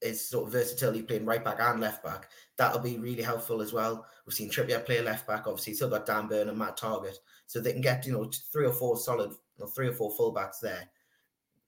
his 0.00 0.26
sort 0.26 0.46
of 0.46 0.52
versatility 0.52 1.02
playing 1.02 1.26
right 1.26 1.44
back 1.44 1.60
and 1.60 1.80
left 1.80 2.02
back, 2.02 2.30
that'll 2.56 2.80
be 2.80 2.98
really 2.98 3.22
helpful 3.22 3.60
as 3.60 3.72
well. 3.72 4.06
We've 4.24 4.34
seen 4.34 4.50
Trippier 4.50 4.84
play 4.84 5.02
left 5.02 5.26
back, 5.26 5.46
obviously, 5.46 5.74
still 5.74 5.90
got 5.90 6.06
Dan 6.06 6.26
Burn 6.26 6.48
and 6.48 6.56
Matt 6.56 6.78
Targett. 6.78 7.16
So 7.46 7.60
they 7.60 7.72
can 7.72 7.82
get, 7.82 8.06
you 8.06 8.12
know, 8.12 8.30
three 8.50 8.64
or 8.66 8.72
four 8.72 8.96
solid, 8.96 9.32
or 9.58 9.68
three 9.68 9.88
or 9.88 9.92
four 9.92 10.10
fullbacks 10.16 10.60
there 10.62 10.88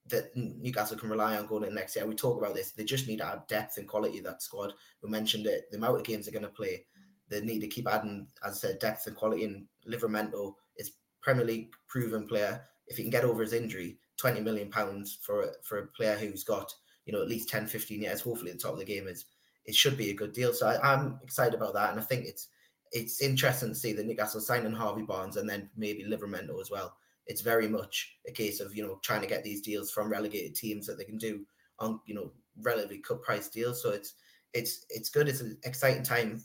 that 0.09 0.35
Newcastle 0.35 0.97
can 0.97 1.11
rely 1.11 1.37
on 1.37 1.47
going 1.47 1.65
in 1.65 1.75
next 1.75 1.95
year. 1.95 2.07
We 2.07 2.15
talk 2.15 2.39
about 2.39 2.55
this. 2.55 2.73
They 2.73 2.85
just 2.85 3.07
need 3.07 3.19
to 3.19 3.27
add 3.27 3.47
depth 3.47 3.79
and 3.79 3.87
quality 3.87 4.19
of 4.19 4.25
that 4.25 4.43
squad. 4.43 4.73
We 5.03 5.09
mentioned 5.09 5.47
it. 5.47 5.71
The 5.71 5.77
amount 5.77 5.97
of 5.97 6.05
games 6.05 6.27
they're 6.27 6.33
going 6.33 6.43
to 6.43 6.49
play, 6.49 6.85
they 7.33 7.40
need 7.40 7.61
to 7.61 7.68
keep 7.68 7.88
adding, 7.88 8.27
as 8.45 8.53
I 8.55 8.68
said, 8.68 8.79
depth 8.79 9.07
and 9.07 9.16
quality. 9.16 9.45
And 9.45 9.66
Livramento 9.88 10.55
is 10.77 10.92
Premier 11.21 11.45
League 11.45 11.73
proven 11.88 12.27
player. 12.27 12.62
If 12.87 12.97
he 12.97 13.03
can 13.03 13.11
get 13.11 13.25
over 13.25 13.42
his 13.42 13.53
injury, 13.53 13.99
20 14.18 14.40
million 14.40 14.71
pounds 14.71 15.18
for 15.21 15.53
for 15.62 15.79
a 15.79 15.87
player 15.88 16.16
who's 16.16 16.45
got 16.45 16.73
you 17.07 17.12
know 17.12 17.23
at 17.23 17.29
least 17.29 17.49
10 17.49 17.66
15 17.66 18.03
years 18.03 18.21
hopefully 18.21 18.51
at 18.51 18.59
the 18.59 18.62
top 18.62 18.73
of 18.73 18.79
the 18.79 18.85
game 18.85 19.09
is 19.09 19.25
it 19.64 19.75
should 19.75 19.97
be 19.97 20.11
a 20.11 20.14
good 20.14 20.33
deal 20.33 20.53
so 20.53 20.68
I, 20.68 20.95
am 20.95 21.18
excited 21.23 21.55
about 21.55 21.75
that 21.75 21.90
and 21.90 21.99
i 21.99 22.03
think 22.03 22.27
it's 22.27 22.49
it's 22.92 23.21
interesting 23.21 23.71
to 23.71 23.75
see 23.75 23.92
the 23.92 24.05
newcastle 24.05 24.40
signing 24.40 24.73
harvey 24.73 25.03
barnes 25.03 25.37
and 25.37 25.49
then 25.49 25.71
maybe 25.77 26.05
livramento 26.05 26.61
as 26.61 26.71
well 26.71 26.95
it's 27.27 27.40
very 27.40 27.68
much 27.68 28.16
a 28.29 28.33
case 28.33 28.61
of 28.61 28.77
you 28.77 28.87
know 28.87 29.01
trying 29.03 29.23
to 29.23 29.27
get 29.27 29.42
these 29.42 29.61
deals 29.61 29.90
from 29.90 30.11
relegated 30.11 30.55
teams 30.55 30.87
that 30.87 30.99
they 30.99 31.05
can 31.05 31.18
do 31.18 31.45
on 31.81 32.01
you 32.07 32.14
know 32.14 32.31
relatively 32.61 32.99
cut 32.99 33.23
price 33.23 33.49
deals 33.49 33.83
so 33.83 33.90
it's 33.90 34.14
it's 34.55 34.85
it's 34.90 35.09
good 35.09 35.29
it's 35.29 35.40
an 35.40 35.59
exciting 35.64 36.03
time 36.03 36.40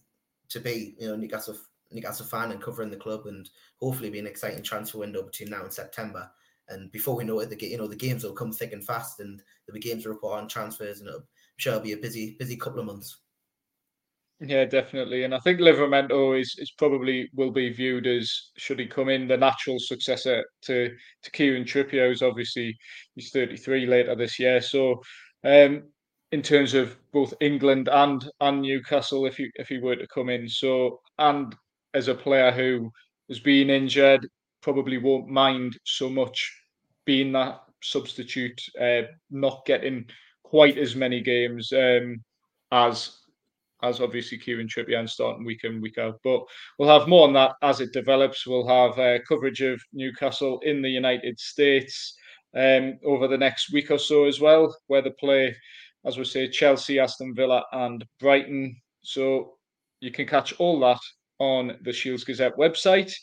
to 0.49 0.60
be 0.60 0.95
you 0.99 1.07
know 1.07 1.15
newcastle 1.15 1.57
newcastle 1.91 2.25
fan 2.25 2.51
and 2.51 2.62
covering 2.62 2.89
the 2.89 2.97
club 2.97 3.27
and 3.27 3.49
hopefully 3.79 4.10
be 4.10 4.19
an 4.19 4.27
exciting 4.27 4.63
transfer 4.63 4.97
window 4.97 5.23
between 5.23 5.49
now 5.49 5.63
and 5.63 5.71
september 5.71 6.29
and 6.69 6.91
before 6.91 7.15
we 7.15 7.23
know 7.23 7.39
it, 7.39 7.49
the 7.49 7.65
you 7.65 7.77
know 7.77 7.88
the 7.88 7.95
games 7.95 8.23
will 8.23 8.33
come 8.33 8.51
thick 8.51 8.73
and 8.73 8.86
fast, 8.86 9.19
and 9.19 9.41
there'll 9.65 9.75
be 9.75 9.79
games 9.79 10.03
to 10.03 10.10
report 10.10 10.41
on 10.41 10.47
transfers, 10.47 10.99
and 10.99 11.07
it'll, 11.07 11.21
I'm 11.21 11.25
sure 11.57 11.73
it'll 11.73 11.83
be 11.83 11.93
a 11.93 11.97
busy 11.97 12.36
busy 12.39 12.57
couple 12.57 12.79
of 12.79 12.86
months. 12.86 13.21
Yeah, 14.39 14.65
definitely, 14.65 15.23
and 15.23 15.33
I 15.33 15.39
think 15.39 15.60
Livramento 15.60 16.39
is 16.39 16.55
is 16.60 16.71
probably 16.71 17.29
will 17.33 17.51
be 17.51 17.71
viewed 17.71 18.05
as 18.05 18.51
should 18.57 18.79
he 18.79 18.86
come 18.86 19.10
in 19.10 19.27
the 19.27 19.38
natural 19.38 19.79
successor 19.79 20.45
to 20.63 20.95
to 21.23 21.31
Kieran 21.31 21.63
Trippier, 21.63 22.10
who's 22.10 22.21
obviously 22.21 22.77
he's 23.15 23.31
33 23.31 23.86
later 23.86 24.15
this 24.15 24.38
year. 24.38 24.62
So, 24.62 25.01
um, 25.43 25.83
in 26.32 26.42
terms 26.42 26.74
of 26.74 26.98
both 27.13 27.34
England 27.40 27.90
and 27.92 28.30
and 28.42 28.62
Newcastle, 28.62 29.26
if 29.26 29.40
you 29.40 29.50
if 29.56 29.70
he 29.70 29.80
were 29.80 29.96
to 29.96 30.08
come 30.08 30.30
in, 30.30 30.48
so 30.48 31.00
and 31.20 31.56
as 31.94 32.08
a 32.08 32.16
player 32.16 32.52
who 32.52 32.92
has 33.30 33.40
been 33.40 33.70
injured, 33.70 34.28
probably 34.62 34.98
won't 34.98 35.28
mind 35.30 35.78
so 35.86 36.10
much 36.10 36.54
being 37.06 37.32
that 37.32 37.62
substitute, 37.82 38.62
uh, 38.82 39.04
not 39.32 39.66
getting 39.66 40.06
quite 40.44 40.78
as 40.78 40.96
many 40.96 41.22
games 41.22 41.72
um, 41.74 42.24
as 42.72 43.18
as 43.84 44.02
obviously 44.02 44.38
Kieran 44.38 44.68
Trippier 44.68 45.00
and 45.00 45.10
starting 45.10 45.46
week 45.46 45.63
in 45.63 45.82
week 45.82 45.98
out. 45.98 46.20
But 46.24 46.42
we'll 46.78 47.00
have 47.00 47.08
more 47.08 47.28
on 47.28 47.34
that 47.34 47.54
as 47.62 47.80
it 47.80 47.94
develops. 47.94 48.48
We'll 48.48 48.68
have 48.68 48.98
uh, 48.98 49.20
coverage 49.28 49.62
of 49.62 49.80
Newcastle 49.94 50.60
in 50.62 50.82
the 50.82 50.90
United 50.90 51.40
States 51.40 52.16
um, 52.56 52.98
over 53.06 53.28
the 53.28 53.38
next 53.38 53.72
week 53.72 53.92
or 53.92 54.00
so 54.00 54.26
as 54.26 54.40
well, 54.40 54.76
where 54.88 55.02
they 55.02 55.12
play, 55.12 55.56
as 56.08 56.17
we 56.17 56.24
say, 56.24 56.48
Chelsea, 56.48 57.00
Aston 57.00 57.36
Villa, 57.36 57.63
and 57.74 58.04
Brighton. 58.20 58.76
So 59.04 59.58
you 60.00 60.12
can 60.12 60.26
catch 60.26 60.54
all 60.54 60.80
that 60.80 61.00
on 61.39 61.78
the 61.84 61.93
Shields 61.93 62.24
Gazette 62.24 62.58
website. 62.58 63.13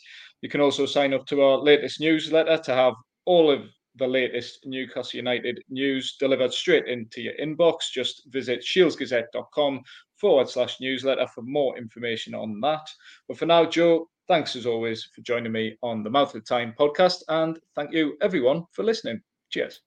You 0.41 0.49
can 0.49 0.61
also 0.61 0.85
sign 0.85 1.13
up 1.13 1.25
to 1.27 1.41
our 1.41 1.57
latest 1.57 1.99
newsletter 1.99 2.57
to 2.57 2.73
have 2.73 2.93
all 3.25 3.49
of 3.49 3.63
the 3.95 4.07
latest 4.07 4.59
Newcastle 4.65 5.17
United 5.17 5.61
news 5.69 6.17
delivered 6.19 6.53
straight 6.53 6.87
into 6.87 7.21
your 7.21 7.33
inbox. 7.41 7.91
Just 7.91 8.23
visit 8.27 8.61
shieldsgazette.com 8.61 9.81
forward 10.17 10.49
slash 10.49 10.79
newsletter 10.79 11.27
for 11.27 11.41
more 11.41 11.77
information 11.77 12.35
on 12.35 12.59
that. 12.61 12.87
But 13.27 13.37
for 13.37 13.45
now, 13.45 13.65
Joe, 13.65 14.07
thanks 14.27 14.55
as 14.55 14.65
always 14.65 15.07
for 15.15 15.21
joining 15.21 15.51
me 15.51 15.77
on 15.81 16.03
the 16.03 16.09
Mouth 16.09 16.35
of 16.35 16.45
Tyne 16.45 16.73
podcast. 16.77 17.23
And 17.29 17.57
thank 17.75 17.93
you, 17.93 18.17
everyone, 18.21 18.65
for 18.73 18.83
listening. 18.83 19.21
Cheers. 19.49 19.81